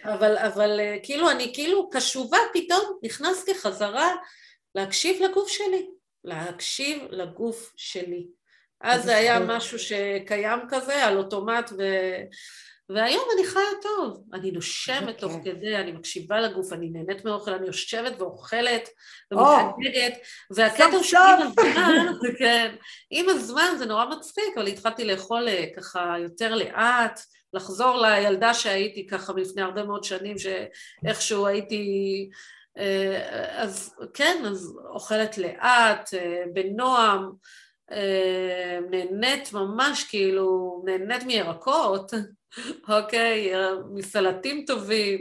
אבל, 0.05 0.39
אבל 0.39 0.81
אה, 0.81 0.97
כאילו, 1.03 1.31
אני 1.31 1.53
כאילו 1.55 1.91
קשובה 1.91 2.39
פתאום, 2.53 2.99
נכנסתי 3.03 3.55
חזרה 3.55 4.15
להקשיב 4.75 5.23
לגוף 5.23 5.49
שלי, 5.49 5.87
להקשיב 6.25 7.03
לגוף 7.11 7.73
שלי. 7.77 8.27
אז 8.81 9.05
זה 9.05 9.17
היה. 9.17 9.41
משהו 9.41 9.79
שקיים 9.79 10.61
כזה, 10.69 11.05
על 11.05 11.17
אוטומט, 11.17 11.73
ו... 11.79 11.83
והיום 12.95 13.25
אני 13.35 13.47
חיה 13.47 13.63
טוב, 13.83 14.23
אני 14.33 14.51
נושמת 14.51 15.09
איזה 15.09 15.13
תוך. 15.13 15.33
כדי, 15.45 15.77
אני 15.77 15.93
מקשיבה 15.93 16.41
לגוף, 16.41 16.73
אני 16.73 16.91
נהנית 16.91 17.25
מאוכל, 17.25 17.51
אני 17.51 17.67
יושבת 17.67 18.21
ואוכלת 18.21 18.89
או. 19.33 19.39
ומתענגת, 19.39 20.19
והקטע 20.51 21.03
שעם. 21.03 21.43
הזמן, 21.43 22.07
כן, 22.39 22.75
עם 23.11 23.29
הזמן 23.29 23.75
זה 23.79 23.87
נורא 23.87 24.05
מצחיק, 24.05 24.57
אבל 24.57 24.67
התחלתי 24.67 25.05
לאכול 25.05 25.49
אה, 25.49 25.65
ככה 25.77 26.15
יותר 26.19 26.55
לאט, 26.55 27.21
לחזור 27.53 27.97
לילדה 27.97 28.55
שהייתי 28.55 29.07
ככה 29.07 29.33
לפני 29.37 29.63
הרבה 29.63 29.85
מאוד 29.85 30.05
שנים, 30.05 30.37
שאיכשהו 30.39 31.47
הייתי... 31.47 31.85
אה, 32.79 33.63
אז 33.63 33.95
כן, 34.15 34.43
אז 34.47 34.79
אוכלת 34.91 35.39
לאט, 35.39 36.15
אה, 36.15 36.43
בנועם, 36.53 37.33
נהנית 38.91 39.53
ממש 39.53 40.05
כאילו, 40.05 40.83
נהנית 40.85 41.25
מירקות, 41.25 42.13
אוקיי, 42.89 43.55
אה, 43.55 43.71
מסלטים 43.95 44.65
טובים, 44.67 45.19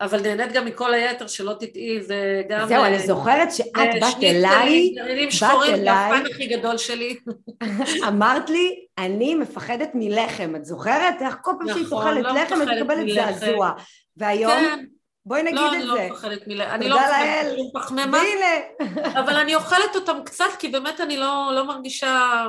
אבל 0.00 0.22
נהנית 0.22 0.52
גם 0.52 0.64
מכל 0.64 0.94
היתר, 0.94 1.26
שלא 1.26 1.52
תטעי, 1.60 2.02
זה 2.02 2.42
גם... 2.48 2.68
זהו, 2.68 2.82
אה, 2.82 2.86
אני 2.88 2.98
זוכרת 2.98 3.52
שאת 3.52 3.66
אה, 3.76 3.92
באת 4.00 4.22
אליי, 4.22 4.94
באת 4.96 5.32
שחורים, 5.32 5.76
זה 5.76 5.82
אליי. 5.82 6.18
הפן 6.18 6.30
הכי 6.30 6.46
גדול 6.46 6.78
שלי. 6.78 7.16
אמרת 8.08 8.50
לי, 8.50 8.86
אני 8.98 9.34
מפחדת 9.34 9.90
מלחם, 9.94 10.56
את 10.56 10.64
זוכרת? 10.64 11.14
איך 11.22 11.36
כל 11.42 11.52
פעם 11.58 11.72
שהיא 11.72 11.84
נכון, 11.84 12.04
תאכלת 12.04 12.24
לא 12.24 12.42
לחם, 12.42 12.62
את 12.62 12.68
מקבלת. 12.68 13.14
זעזוע. 13.14 13.70
והיום, 14.16 14.52
כן, 14.52 14.84
בואי 15.28 15.42
נגיד 15.42 15.54
לא, 15.56 15.68
אני 15.72 15.78
את 15.82 15.84
לא 15.88 15.94
זה. 15.96 16.08
מפחדת 16.10 16.46
מלחם, 16.46 16.70
אני 16.74 16.88
לא 16.88 16.96
מפחדת 16.96 17.10
לאל. 17.44 17.56
מלחם 17.56 17.78
פחמימה, 17.80 18.18
והנה, 18.18 19.20
אבל 19.20 19.36
אני 19.36 19.54
אוכלת 19.54 19.94
אותם 19.96 20.16
קצת, 20.24 20.44
כי 20.58 20.68
באמת 20.68 21.00
אני 21.00 21.16
לא 21.16 21.50
לא 21.54 21.64
מרגישה... 21.66 22.46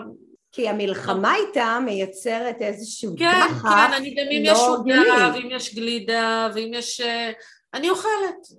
כי 0.52 0.70
המלחמה 0.70 1.36
איתה 1.36 1.80
מייצרת 1.86 2.62
איזשהו 2.62 3.16
כן, 3.20 3.32
דחף 3.50 3.62
כן, 3.70 3.94
אני 3.94 4.10
גם 4.16 4.24
אם 4.32 4.44
לא 4.46 4.52
יש 4.52 4.58
עוגה. 4.60 5.32
ואם 5.34 5.48
יש 5.52 5.76
גלידה, 5.76 6.50
ואם 6.56 6.72
יש... 6.74 7.02
אה, 7.02 7.32
אני 7.74 7.90
אוכלת, 7.90 8.10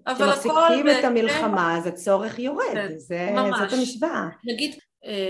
אבל 0.07 0.29
הכל... 0.29 0.39
כשמפסיקים 0.41 0.89
את. 0.99 1.05
המלחמה, 1.05 1.79
אז 1.79 1.87
הצורך 1.87 2.39
יורד. 2.39 2.65
כן, 2.73 2.89
זה- 2.97 3.29
ממש. 3.33 3.59
זאת 3.61 3.73
המשוואה. 3.79 4.25
נגיד, 4.45 4.75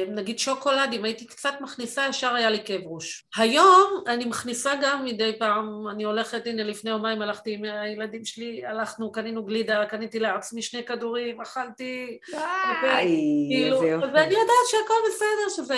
נגיד 0.08 0.38
שוקולד, 0.38 0.92
אם 0.92 1.04
הייתי 1.04 1.26
קצת 1.26 1.54
מכניסה, 1.60 2.06
ישר 2.10 2.34
היה 2.34 2.50
לי 2.50 2.58
כאב 2.64 2.80
ראש. 2.84 3.24
היום 3.36 4.04
אני 4.06 4.24
מכניסה 4.24 4.72
גם 4.82 5.04
מדי 5.04 5.38
פעם, 5.38 5.88
אני 5.88 6.04
הולכת, 6.04 6.46
הנה 6.46 6.62
לפני 6.62 6.90
יומיים 6.90 7.22
הלכתי 7.22 7.54
עם 7.54 7.64
הילדים 7.64 8.24
שלי, 8.24 8.66
הלכנו, 8.66 9.12
קנינו 9.12 9.44
גלידה, 9.44 9.86
קניתי 9.86 10.18
לעצמי 10.18 10.62
שני 10.62 10.84
כדורים, 10.84 11.40
אכלתי, 11.40 12.18
איי, 12.84 13.48
כאילו. 13.50 13.80
ואני 13.80 14.34
יודעת 14.34 14.66
שהכל 14.70 14.94
בסדר, 15.08 15.56
שזה, 15.56 15.74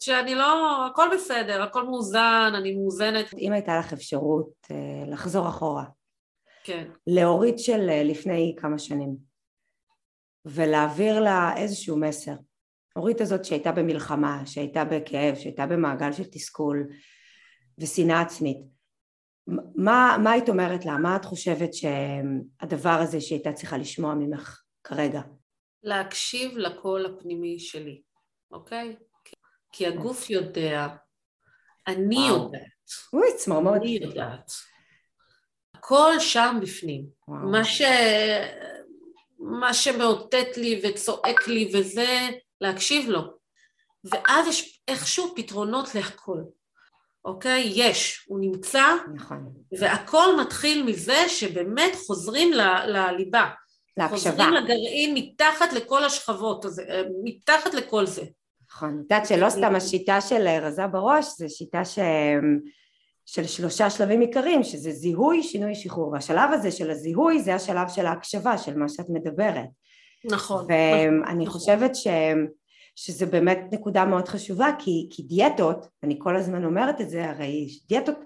שאני 0.00 0.34
לא, 0.34 0.86
הכל 0.86 1.08
בסדר, 1.14 1.62
הכל 1.62 1.84
מאוזן, 1.84 2.52
אני 2.54 2.74
מאוזנת, 2.74 3.34
אם 3.38 3.52
הייתה 3.52 3.78
לך 3.78 3.92
אפשרות 3.92 4.50
אה, 4.70 4.76
לחזור 5.12 5.48
אחורה, 5.48 5.84
כן. 6.64 6.84
לאורית 7.06 7.58
של 7.58 7.90
אה, 7.90 8.02
לפני 8.02 8.54
כמה 8.58 8.78
שנים, 8.78 9.16
ולהעביר 10.44 11.20
לה 11.20 11.52
איזשהו 11.56 11.96
מסר. 11.96 12.34
אורית 12.96 13.20
הזאת 13.20 13.44
שהייתה 13.44 13.72
במלחמה, 13.72 14.42
שהייתה 14.46 14.84
בכאב, 14.84 15.34
שהייתה 15.34 15.66
במעגל 15.66 16.12
של 16.12 16.24
תסכול 16.24 16.88
ושנאה 17.78 18.20
עצמית, 18.20 18.58
מה, 19.76 20.16
מה 20.22 20.30
היית 20.30 20.48
אומרת 20.48 20.84
לה? 20.84 20.96
מה 20.96 21.16
את 21.16 21.24
חושבת 21.24 21.74
שהדבר 21.74 22.98
הזה 23.02 23.20
שהייתה 23.20 23.52
צריכה 23.52 23.78
לשמוע 23.78 24.14
ממך 24.14 24.62
כרגע? 24.84 25.20
להקשיב 25.82 26.56
לקול 26.56 27.06
הפנימי 27.06 27.58
שלי, 27.58 28.02
אוקיי? 28.50 28.96
כי 29.72 29.86
הגוף 29.86 30.30
יודע, 30.30 30.86
אני 31.86 32.16
וואו. 32.16 32.44
יודעת, 32.44 32.62
אוי, 33.12 33.28
צמרמורת. 33.36 33.80
אני 33.80 33.98
יודעת. 34.02 34.52
הכל 35.74 36.12
שם 36.18 36.58
בפנים. 36.62 37.06
וואו. 37.28 37.50
מה, 37.50 37.64
ש... 37.64 37.82
מה 39.38 39.74
שמאותת 39.74 40.56
לי 40.56 40.82
וצועק 40.84 41.48
לי 41.48 41.72
וזה, 41.74 42.28
להקשיב 42.64 43.08
לו. 43.08 43.20
ואז 44.04 44.46
יש 44.48 44.82
איכשהו 44.88 45.32
פתרונות 45.36 45.94
להכל, 45.94 46.38
אוקיי? 47.24 47.72
יש, 47.74 48.24
הוא 48.28 48.40
נמצא, 48.40 48.84
נכון. 49.14 49.52
והכל 49.78 50.40
מתחיל 50.40 50.82
מזה 50.82 51.28
שבאמת 51.28 51.92
חוזרים 52.06 52.52
ל- 52.52 52.86
לליבה. 52.86 53.44
להקשבה. 53.96 54.30
חוזרים 54.30 54.52
לגרעין 54.52 55.14
מתחת 55.14 55.72
לכל 55.72 56.04
השכבות, 56.04 56.64
אז, 56.64 56.80
אה, 56.80 57.02
מתחת 57.24 57.74
לכל 57.74 58.06
זה. 58.06 58.22
נכון. 58.70 58.88
את 58.88 59.10
יודעת 59.10 59.26
שלא 59.26 59.50
סתם 59.50 59.74
השיטה 59.74 60.20
של 60.20 60.46
אה, 60.46 60.58
רזה 60.58 60.86
בראש, 60.86 61.26
זה 61.38 61.48
שיטה 61.48 61.84
ש... 61.84 61.98
של 63.26 63.46
שלושה 63.46 63.90
שלבים 63.90 64.20
עיקריים, 64.20 64.62
שזה 64.62 64.90
זיהוי, 64.90 65.42
שינוי, 65.42 65.74
שחרור. 65.74 66.12
והשלב 66.12 66.50
הזה 66.52 66.70
של 66.70 66.90
הזיהוי 66.90 67.42
זה 67.42 67.54
השלב 67.54 67.88
של 67.88 68.06
ההקשבה, 68.06 68.58
של 68.58 68.76
מה 68.76 68.88
שאת 68.88 69.06
מדברת. 69.08 69.68
נכון. 70.24 70.66
ואני 70.68 71.44
נכון. 71.44 71.60
חושבת 71.60 71.96
ש... 71.96 72.06
שזה 72.96 73.26
באמת 73.26 73.58
נקודה 73.72 74.04
מאוד 74.04 74.28
חשובה, 74.28 74.68
כי, 74.78 75.08
כי 75.10 75.22
דיאטות, 75.22 75.86
אני 76.02 76.18
כל 76.18 76.36
הזמן 76.36 76.64
אומרת 76.64 77.00
את 77.00 77.10
זה, 77.10 77.30
הרי 77.30 77.68
דיאטות 77.88 78.16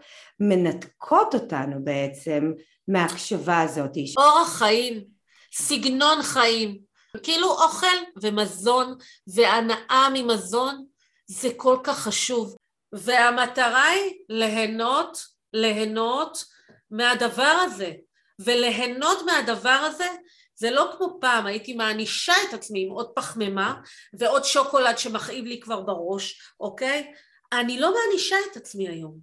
מנתקות 0.41 1.35
אותנו 1.35 1.85
בעצם 1.85 2.53
מההקשבה 2.89 3.61
הזאת. 3.61 3.91
אורח 4.17 4.59
חיים, 4.59 5.05
סגנון 5.53 6.23
חיים, 6.23 6.79
כאילו 7.23 7.51
אוכל 7.51 7.97
ומזון 8.23 8.95
והנאה 9.35 10.09
ממזון 10.15 10.85
זה 11.27 11.49
כל 11.57 11.77
כך 11.85 11.99
חשוב 11.99 12.57
והמטרה 12.93 13.85
היא 13.85 14.13
ליהנות, 14.29 15.19
ליהנות 15.53 16.45
מהדבר 16.91 17.57
הזה, 17.65 17.93
וליהנות 18.39 19.19
מהדבר 19.27 19.81
הזה 19.87 20.07
זה 20.59 20.71
לא 20.71 20.91
כמו 20.97 21.19
פעם, 21.21 21.47
הייתי 21.47 21.75
מענישה 21.75 22.33
את 22.49 22.55
עצמי 22.55 22.83
עם 22.83 22.91
עוד 22.91 23.11
פחמימה 23.15 23.75
ועוד 24.13 24.45
שוקולד 24.45 24.99
שמכאיב 24.99 25.45
לי 25.45 25.61
כבר 25.61 25.81
בראש, 25.81 26.53
אוקיי? 26.61 27.13
אני 27.53 27.81
לא 27.81 27.95
מענישה 27.95 28.37
את 28.51 28.57
עצמי 28.57 28.89
היום, 28.89 29.19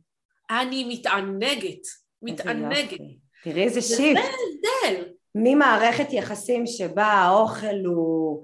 אני 0.50 0.84
מתענגת, 0.84 1.88
מתענגת. 2.22 3.00
תראי 3.44 3.64
איזה 3.64 3.82
שיפט. 3.82 4.22
זה 4.22 4.70
ההבדל. 4.88 5.04
ממערכת 5.36 6.14
יחסים 6.14 6.68
שבה 6.68 7.06
האוכל 7.06 7.86
הוא 7.86 8.44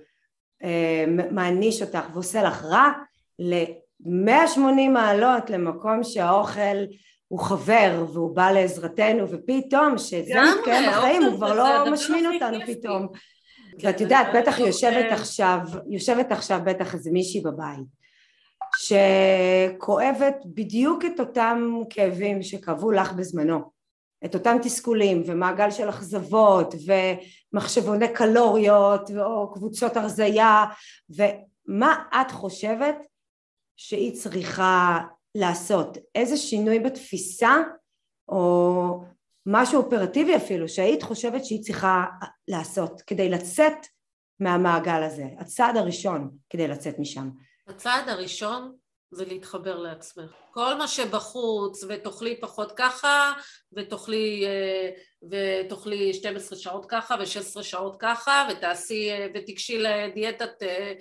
אה, 0.63 1.05
מעניש 1.31 1.81
אותך 1.81 2.05
ועושה 2.13 2.43
לך 2.43 2.63
רע, 2.63 2.91
ל-180 3.39 4.89
מעלות 4.93 5.49
למקום 5.49 6.03
שהאוכל 6.03 6.85
הוא 7.31 7.39
חבר 7.39 8.05
והוא 8.13 8.35
בא 8.35 8.51
לעזרתנו 8.51 9.29
ופתאום 9.29 9.97
שזה 9.97 10.33
מתקיים 10.57 10.89
בחיים 10.89 11.23
הוא 11.23 11.35
כבר 11.35 11.53
לא 11.53 11.91
משמין 11.91 12.33
אותנו 12.33 12.57
פתאום. 12.67 13.07
ואת 13.79 14.01
יודעת 14.01 14.27
בטח 14.35 14.59
יושבת 14.59 15.11
עכשיו 15.11 15.59
יושבת 15.89 16.31
עכשיו 16.31 16.59
בטח 16.63 16.93
איזה 16.93 17.11
מישהי 17.11 17.41
בבית 17.41 18.01
שכואבת 18.77 20.35
בדיוק 20.45 21.05
את 21.05 21.19
אותם 21.19 21.79
כאבים 21.89 22.43
שכאבו 22.43 22.91
לך 22.91 23.13
בזמנו. 23.13 23.71
את 24.25 24.35
אותם 24.35 24.57
תסכולים 24.61 25.23
ומעגל 25.25 25.71
של 25.71 25.89
אכזבות 25.89 26.75
ומחשבוני 27.53 28.13
קלוריות 28.13 29.11
או 29.17 29.53
קבוצות 29.53 29.97
הרזייה 29.97 30.65
ומה 31.09 32.03
את 32.21 32.31
חושבת 32.31 32.97
שהיא 33.75 34.15
צריכה 34.15 34.99
לעשות? 35.35 35.97
איזה 36.15 36.37
שינוי 36.37 36.79
בתפיסה 36.79 37.55
או 38.29 39.03
משהו 39.45 39.81
אופרטיבי 39.81 40.35
אפילו 40.35 40.69
שהיית 40.69 41.03
חושבת 41.03 41.45
שהיא 41.45 41.63
צריכה 41.63 42.05
לעשות 42.47 43.01
כדי 43.07 43.29
לצאת 43.29 43.87
מהמעגל 44.39 45.03
הזה, 45.03 45.25
הצעד 45.39 45.77
הראשון 45.77 46.31
כדי 46.49 46.67
לצאת 46.67 46.99
משם. 46.99 47.29
הצעד 47.67 48.09
הראשון 48.09 48.75
זה 49.11 49.25
להתחבר 49.25 49.77
לעצמך. 49.77 50.31
כל 50.51 50.75
מה 50.75 50.87
שבחוץ, 50.87 51.83
ותאכלי 51.89 52.41
פחות 52.41 52.71
ככה, 52.75 53.33
ותאכלי, 53.73 54.45
אה, 54.45 54.89
ותאכלי 55.31 56.13
12 56.13 56.59
שעות 56.59 56.85
ככה, 56.89 57.15
ו-16 57.19 57.63
שעות 57.63 57.95
ככה, 57.99 58.47
ותעשי, 58.51 59.11
אה, 59.11 59.27
ותיגשי 59.33 59.77
לדיאטת 59.77 60.63
אה, 60.63 60.93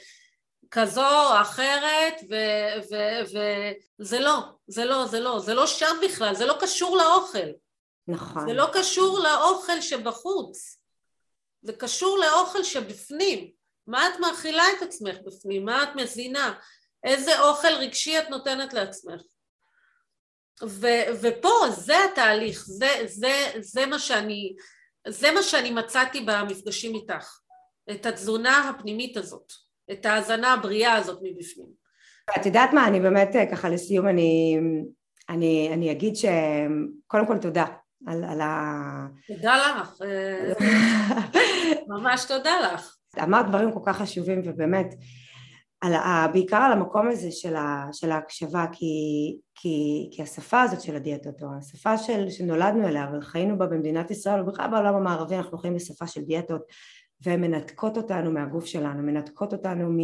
כזו 0.71 1.09
או 1.09 1.41
אחרת, 1.41 2.15
וזה 4.01 4.19
לא, 4.21 4.39
זה 4.67 4.85
לא, 4.85 5.07
זה 5.07 5.21
לא, 5.21 5.39
זה 5.39 5.55
לא 5.55 5.67
שם 5.67 5.97
בכלל, 6.05 6.35
זה 6.35 6.47
לא 6.47 6.57
קשור 6.61 6.97
לאוכל. 6.97 7.49
נכון. 8.09 8.49
זה 8.49 8.55
לא 8.55 8.67
קשור 8.73 9.19
לאוכל 9.19 9.81
שבחוץ, 9.81 10.81
זה 11.63 11.73
קשור 11.73 12.19
לאוכל 12.19 12.65
שבפנים. 12.65 13.51
מה 13.87 14.09
את 14.09 14.21
מאכילה 14.21 14.65
את 14.79 14.83
עצמך 14.83 15.17
בפנים? 15.27 15.65
מה 15.65 15.83
את 15.83 15.89
מזינה? 15.97 16.55
איזה 17.05 17.41
אוכל 17.41 17.75
רגשי 17.75 18.19
את 18.19 18.31
נותנת 18.31 18.73
לעצמך? 18.73 19.21
ו- 20.63 21.07
ופה 21.23 21.71
זה 21.71 22.05
התהליך, 22.05 22.65
זה, 22.67 23.03
זה, 23.07 23.53
זה, 23.61 23.87
מה 23.87 23.99
שאני, 23.99 24.57
זה 25.09 25.31
מה 25.31 25.43
שאני 25.43 25.71
מצאתי 25.71 26.21
במפגשים 26.21 26.95
איתך, 26.95 27.39
את 27.91 28.07
התזונה 28.07 28.69
הפנימית 28.69 29.17
הזאת. 29.17 29.53
את 29.93 30.07
ההאזנה 30.07 30.53
הבריאה 30.53 30.95
הזאת 30.95 31.19
מבפנים. 31.23 31.81
את 32.37 32.47
יודעת 32.47 32.73
מה, 32.73 32.87
אני 32.87 33.01
באמת 33.01 33.37
אה, 33.37 33.51
ככה 33.51 33.69
לסיום, 33.69 34.09
אני, 34.09 34.59
אני, 35.29 35.71
אני 35.73 35.91
אגיד 35.91 36.15
שקודם 36.17 37.27
כל 37.27 37.39
תודה 37.39 37.65
על, 38.07 38.25
על 38.25 38.41
ה... 38.41 39.07
תודה 39.27 39.57
לך, 39.57 40.03
אה, 40.03 40.53
ממש 41.89 42.25
תודה 42.25 42.53
לך. 42.61 42.97
אמרת 43.23 43.49
דברים 43.49 43.73
כל 43.73 43.81
כך 43.85 43.99
חשובים 43.99 44.43
ובאמת, 44.45 44.95
על, 45.81 45.93
בעיקר 46.33 46.57
על 46.57 46.73
המקום 46.73 47.09
הזה 47.09 47.31
של, 47.31 47.57
ה, 47.57 47.87
של 47.93 48.11
ההקשבה 48.11 48.67
כי, 48.73 48.87
כי, 49.55 50.09
כי 50.13 50.23
השפה 50.23 50.63
הזאת 50.63 50.81
של 50.81 50.97
הדיאטות 50.97 51.43
או 51.43 51.49
השפה 51.59 51.99
של, 51.99 52.31
שנולדנו 52.31 52.89
אליה 52.89 53.07
וחיינו 53.19 53.59
בה 53.59 53.67
במדינת 53.67 54.11
ישראל 54.11 54.41
ובכלל 54.41 54.71
בעולם 54.71 54.95
המערבי 54.95 55.37
אנחנו 55.37 55.59
חיים 55.59 55.75
בשפה 55.75 56.07
של 56.07 56.21
דיאטות 56.21 56.63
והן 57.23 57.41
מנתקות 57.41 57.97
אותנו 57.97 58.33
מהגוף 58.33 58.67
שלנו, 58.67 59.03
מנתקות 59.03 59.53
אותנו 59.53 59.93
מ, 59.93 59.99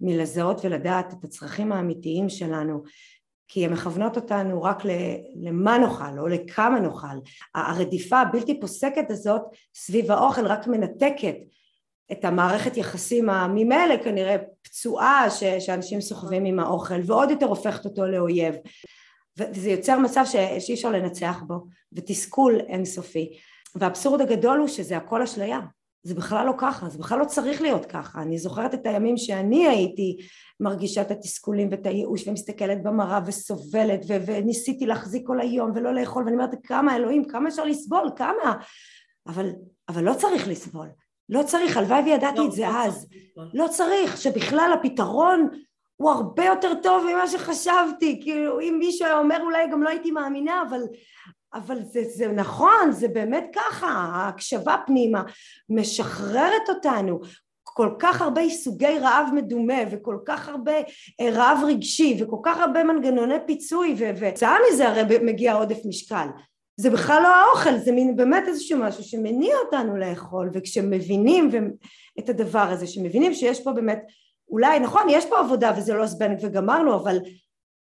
מלזהות 0.00 0.64
ולדעת 0.64 1.12
את 1.12 1.24
הצרכים 1.24 1.72
האמיתיים 1.72 2.28
שלנו 2.28 2.82
כי 3.48 3.64
הן 3.64 3.72
מכוונות 3.72 4.16
אותנו 4.16 4.62
רק 4.62 4.82
למה 5.42 5.78
נאכל 5.78 6.18
או 6.18 6.28
לכמה 6.28 6.80
נאכל. 6.80 7.18
הרדיפה 7.54 8.20
הבלתי 8.20 8.60
פוסקת 8.60 9.10
הזאת 9.10 9.42
סביב 9.74 10.10
האוכל 10.10 10.46
רק 10.46 10.66
מנתקת 10.66 11.36
את 12.12 12.24
המערכת 12.24 12.76
יחסים 12.76 13.30
הממילא 13.30 13.96
כנראה 14.04 14.36
פצועה 14.62 15.30
ש, 15.30 15.44
שאנשים 15.44 16.00
סוחבים 16.00 16.44
עם 16.44 16.60
האוכל 16.60 17.00
ועוד 17.06 17.30
יותר 17.30 17.46
הופכת 17.46 17.84
אותו 17.84 18.06
לאויב. 18.06 18.54
וזה 19.38 19.70
יוצר 19.70 19.98
מצב 19.98 20.24
שאי 20.24 20.74
אפשר 20.74 20.90
לנצח 20.90 21.42
בו 21.46 21.66
ותסכול 21.92 22.60
אינסופי. 22.68 23.38
והאבסורד 23.74 24.20
הגדול 24.20 24.58
הוא 24.58 24.68
שזה 24.68 24.96
הכל 24.96 25.22
אשליה 25.22 25.60
זה 26.02 26.14
בכלל 26.14 26.46
לא 26.46 26.54
ככה, 26.58 26.88
זה 26.88 26.98
בכלל 26.98 27.18
לא 27.18 27.24
צריך 27.24 27.62
להיות 27.62 27.86
ככה. 27.86 28.22
אני 28.22 28.38
זוכרת 28.38 28.74
את 28.74 28.86
הימים 28.86 29.16
שאני 29.16 29.68
הייתי 29.68 30.16
מרגישה 30.60 31.00
את 31.02 31.10
התסכולים 31.10 31.68
ואת 31.70 31.86
הייאוש 31.86 32.28
ומסתכלת 32.28 32.82
במראה 32.82 33.20
וסובלת 33.26 34.00
ו- 34.08 34.26
וניסיתי 34.26 34.86
להחזיק 34.86 35.26
כל 35.26 35.40
היום 35.40 35.72
ולא 35.74 35.94
לאכול 35.94 36.24
ואני 36.24 36.36
אומרת 36.36 36.54
כמה 36.64 36.96
אלוהים, 36.96 37.24
כמה 37.24 37.48
אפשר 37.48 37.64
לסבול, 37.64 38.10
כמה? 38.16 38.54
אבל, 39.26 39.50
אבל 39.88 40.04
לא 40.04 40.14
צריך 40.14 40.48
לסבול, 40.48 40.88
לא 41.28 41.42
צריך, 41.42 41.76
הלוואי 41.76 42.02
וידעתי 42.02 42.38
לא, 42.38 42.46
את 42.46 42.52
זה 42.52 42.62
לא 42.62 42.84
אז. 42.84 43.06
צריך. 43.08 43.50
לא 43.54 43.68
צריך, 43.68 44.16
שבכלל 44.16 44.70
הפתרון 44.80 45.48
הוא 45.96 46.10
הרבה 46.10 46.44
יותר 46.44 46.74
טוב 46.82 47.04
ממה 47.12 47.28
שחשבתי, 47.28 48.20
כאילו 48.22 48.60
אם 48.60 48.76
מישהו 48.78 49.06
היה 49.06 49.18
אומר 49.18 49.38
אולי 49.42 49.70
גם 49.72 49.82
לא 49.82 49.88
הייתי 49.88 50.10
מאמינה, 50.10 50.62
אבל 50.68 50.80
אבל 51.54 51.78
זה, 51.82 52.02
זה 52.04 52.28
נכון, 52.28 52.92
זה 52.92 53.08
באמת 53.08 53.44
ככה, 53.54 53.86
ההקשבה 53.86 54.76
פנימה 54.86 55.22
משחררת 55.68 56.68
אותנו, 56.68 57.20
כל 57.62 57.90
כך 57.98 58.22
הרבה 58.22 58.48
סוגי 58.48 58.98
רעב 58.98 59.28
מדומה 59.34 59.78
וכל 59.90 60.18
כך 60.26 60.48
הרבה 60.48 60.72
אה, 61.20 61.30
רעב 61.32 61.58
רגשי 61.66 62.16
וכל 62.20 62.36
כך 62.42 62.58
הרבה 62.58 62.84
מנגנוני 62.84 63.34
פיצוי 63.46 63.94
וכתוצאה 63.98 64.56
מזה 64.68 64.88
הרי 64.88 65.18
מגיע 65.22 65.54
עודף 65.54 65.78
משקל. 65.84 66.26
זה 66.76 66.90
בכלל 66.90 67.22
לא 67.22 67.28
האוכל, 67.28 67.78
זה 67.78 67.92
מין 67.92 68.16
באמת 68.16 68.44
איזשהו 68.46 68.78
משהו 68.78 69.04
שמניע 69.04 69.56
אותנו 69.64 69.96
לאכול 69.96 70.50
וכשמבינים 70.52 71.50
את 72.18 72.28
הדבר 72.28 72.58
הזה, 72.58 72.86
שמבינים 72.86 73.34
שיש 73.34 73.64
פה 73.64 73.72
באמת, 73.72 74.02
אולי 74.50 74.78
נכון 74.78 75.02
יש 75.10 75.26
פה 75.26 75.38
עבודה 75.38 75.72
וזה 75.76 75.94
לא 75.94 76.06
זבנג 76.06 76.38
וגמרנו 76.42 76.94
אבל, 76.94 77.18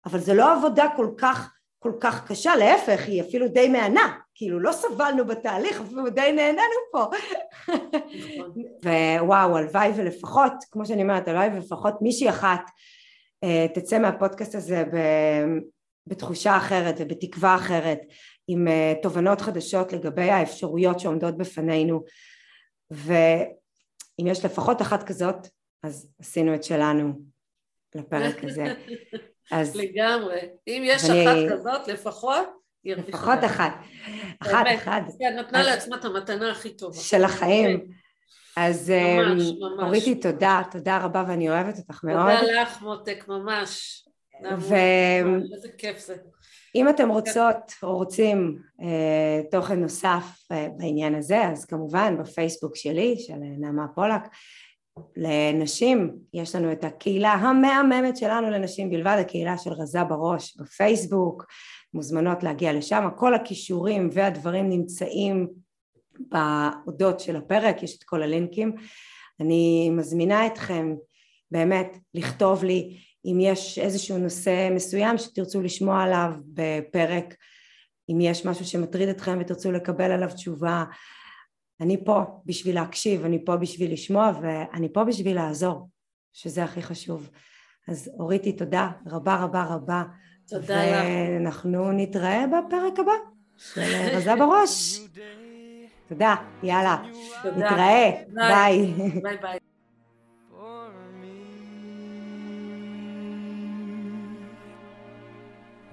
אבל 0.07 0.21
זה 0.21 0.35
לא 0.35 0.53
עבודה 0.53 0.87
כל 0.97 1.09
כך 1.19 1.54
כל 1.85 1.93
כך 2.01 2.29
קשה, 2.29 2.57
להפך, 2.57 3.07
היא 3.07 3.23
אפילו 3.23 3.49
די 3.49 3.69
מהנה, 3.69 4.19
כאילו 4.35 4.61
לא 4.61 4.73
סבלנו 4.73 5.27
בתהליך, 5.27 5.81
אפילו 5.81 6.11
די 6.11 6.33
נהנינו 6.33 6.81
פה. 6.93 7.07
נכון. 7.69 8.53
ווואו, 9.21 9.57
הלוואי 9.57 9.93
ולפחות, 9.97 10.53
כמו 10.71 10.87
שאני 10.87 11.03
אומרת, 11.03 11.29
הלוואי 11.29 11.49
ולפחות 11.49 11.95
מישהי 12.03 12.29
אחת 12.29 12.71
אה, 13.45 13.67
תצא 13.75 13.99
מהפודקאסט 13.99 14.55
הזה 14.55 14.85
בתחושה 16.07 16.57
אחרת 16.57 16.95
ובתקווה 16.99 17.55
אחרת, 17.55 18.01
עם 18.49 18.69
אה, 18.69 18.95
תובנות 19.03 19.41
חדשות 19.41 19.93
לגבי 19.93 20.31
האפשרויות 20.31 21.01
שעומדות 21.01 21.39
בפנינו, 21.39 22.05
ואם 22.91 24.27
יש 24.27 24.45
לפחות 24.45 24.83
אחת 24.83 25.03
כזאת, 25.03 25.47
אז 25.83 26.09
עשינו 26.21 26.55
את 26.55 26.65
שלנו 26.65 27.13
לפרק 27.95 28.45
הזה. 28.45 28.65
אז... 29.53 29.77
לגמרי. 29.77 30.41
אם 30.69 30.83
יש 30.85 31.11
אני... 31.11 31.27
אחת 31.27 31.53
כזאת, 31.53 31.89
לפחות, 31.89 32.49
לפחות 32.85 33.39
אחת. 33.45 33.73
אחת, 34.41 34.67
אחת. 34.75 35.03
כן, 35.19 35.37
נתנה 35.39 35.61
אז... 35.61 35.67
לעצמה 35.67 35.97
את 35.97 36.05
המתנה 36.05 36.51
הכי 36.51 36.71
טובה. 36.71 37.01
של 37.01 37.25
החיים. 37.25 37.81
כן. 37.81 37.93
אז 38.57 38.91
ממש, 38.91 39.43
אמ, 39.43 39.59
ממש. 39.61 39.85
אוריתי, 39.87 40.15
תודה, 40.15 40.63
תודה 40.71 40.99
רבה 40.99 41.25
ואני 41.29 41.51
אוהבת 41.51 41.79
אותך 41.79 42.05
מאוד. 42.05 42.41
תודה 42.41 42.63
לך, 42.63 42.83
מותק, 42.83 43.25
ממש. 43.29 44.05
ו... 44.59 44.75
איזה 45.55 45.69
כיף 45.79 45.99
זה. 45.99 46.17
אם 46.75 46.89
אתם 46.89 47.09
רוצות 47.09 47.73
או 47.83 47.97
רוצים 47.97 48.59
אה, 48.83 49.41
תוכן 49.51 49.81
נוסף 49.81 50.25
אה, 50.53 50.69
בעניין 50.77 51.15
הזה, 51.15 51.43
אז 51.43 51.65
כמובן 51.65 52.17
בפייסבוק 52.23 52.77
שלי, 52.77 53.17
של 53.19 53.35
נעמה 53.59 53.87
פולק, 53.95 54.23
לנשים, 55.17 56.17
יש 56.35 56.55
לנו 56.55 56.73
את 56.73 56.85
הקהילה 56.85 57.33
המהממת 57.33 58.17
שלנו 58.17 58.51
לנשים 58.51 58.91
בלבד, 58.91 59.17
הקהילה 59.21 59.59
של 59.59 59.73
רזה 59.73 60.05
בראש 60.05 60.57
בפייסבוק, 60.57 61.45
מוזמנות 61.95 62.43
להגיע 62.43 62.73
לשם, 62.73 63.09
כל 63.17 63.35
הכישורים 63.35 64.09
והדברים 64.13 64.69
נמצאים 64.69 65.49
באודות 66.19 67.21
של 67.21 67.37
הפרק, 67.37 67.83
יש 67.83 67.99
את 67.99 68.05
כל 68.05 68.23
הלינקים. 68.23 68.75
אני 69.41 69.91
מזמינה 69.91 70.47
אתכם 70.47 70.95
באמת 71.51 71.97
לכתוב 72.15 72.65
לי 72.65 72.99
אם 73.25 73.39
יש 73.41 73.79
איזשהו 73.79 74.19
נושא 74.19 74.69
מסוים 74.73 75.19
שתרצו 75.19 75.63
לשמוע 75.63 76.03
עליו 76.03 76.33
בפרק 76.47 77.35
אם 78.11 78.21
יש 78.21 78.47
משהו 78.47 78.65
שמטריד 78.65 79.09
אתכם 79.09 79.39
ותרצו 79.41 79.73
לקבל 79.73 80.13
עליו 80.13 80.29
תשובה, 80.35 80.85
אני 81.81 82.05
פה 82.05 82.23
בשביל 82.47 82.75
להקשיב, 82.75 83.25
אני 83.25 83.45
פה 83.45 83.57
בשביל 83.57 83.93
לשמוע 83.93 84.33
ואני 84.43 84.93
פה 84.93 85.05
בשביל 85.05 85.37
לעזור, 85.37 85.89
שזה 86.33 86.65
הכי 86.65 86.83
חשוב. 86.83 87.31
אז 87.89 88.11
אוריתי, 88.19 88.53
תודה 88.53 88.91
רבה 89.07 89.37
רבה 89.37 89.65
רבה. 89.65 90.03
תודה 90.49 90.87
לך. 90.87 91.05
ואנחנו 91.05 91.93
נתראה 91.93 92.45
בפרק 92.47 92.99
הבא 92.99 93.13
של 93.59 93.81
רזה 94.17 94.37
בראש. 94.37 95.01
תודה, 96.09 96.35
יאללה. 96.63 97.03
תודה. 97.43 97.57
נתראה, 97.57 98.11
ביי. 98.35 98.93
ביי 99.23 99.37
ביי. 99.43 99.59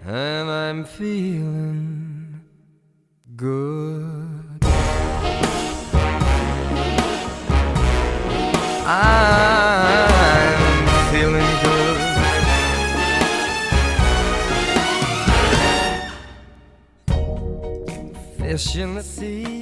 And 0.04 0.50
I'm 0.50 0.84
feeling 0.84 2.42
good. 3.36 4.31
I'm 8.94 10.86
feeling 11.12 11.52
good. 11.64 12.00
Fish 18.38 18.76
in 18.76 18.96
the 18.96 19.04
sea 19.04 19.61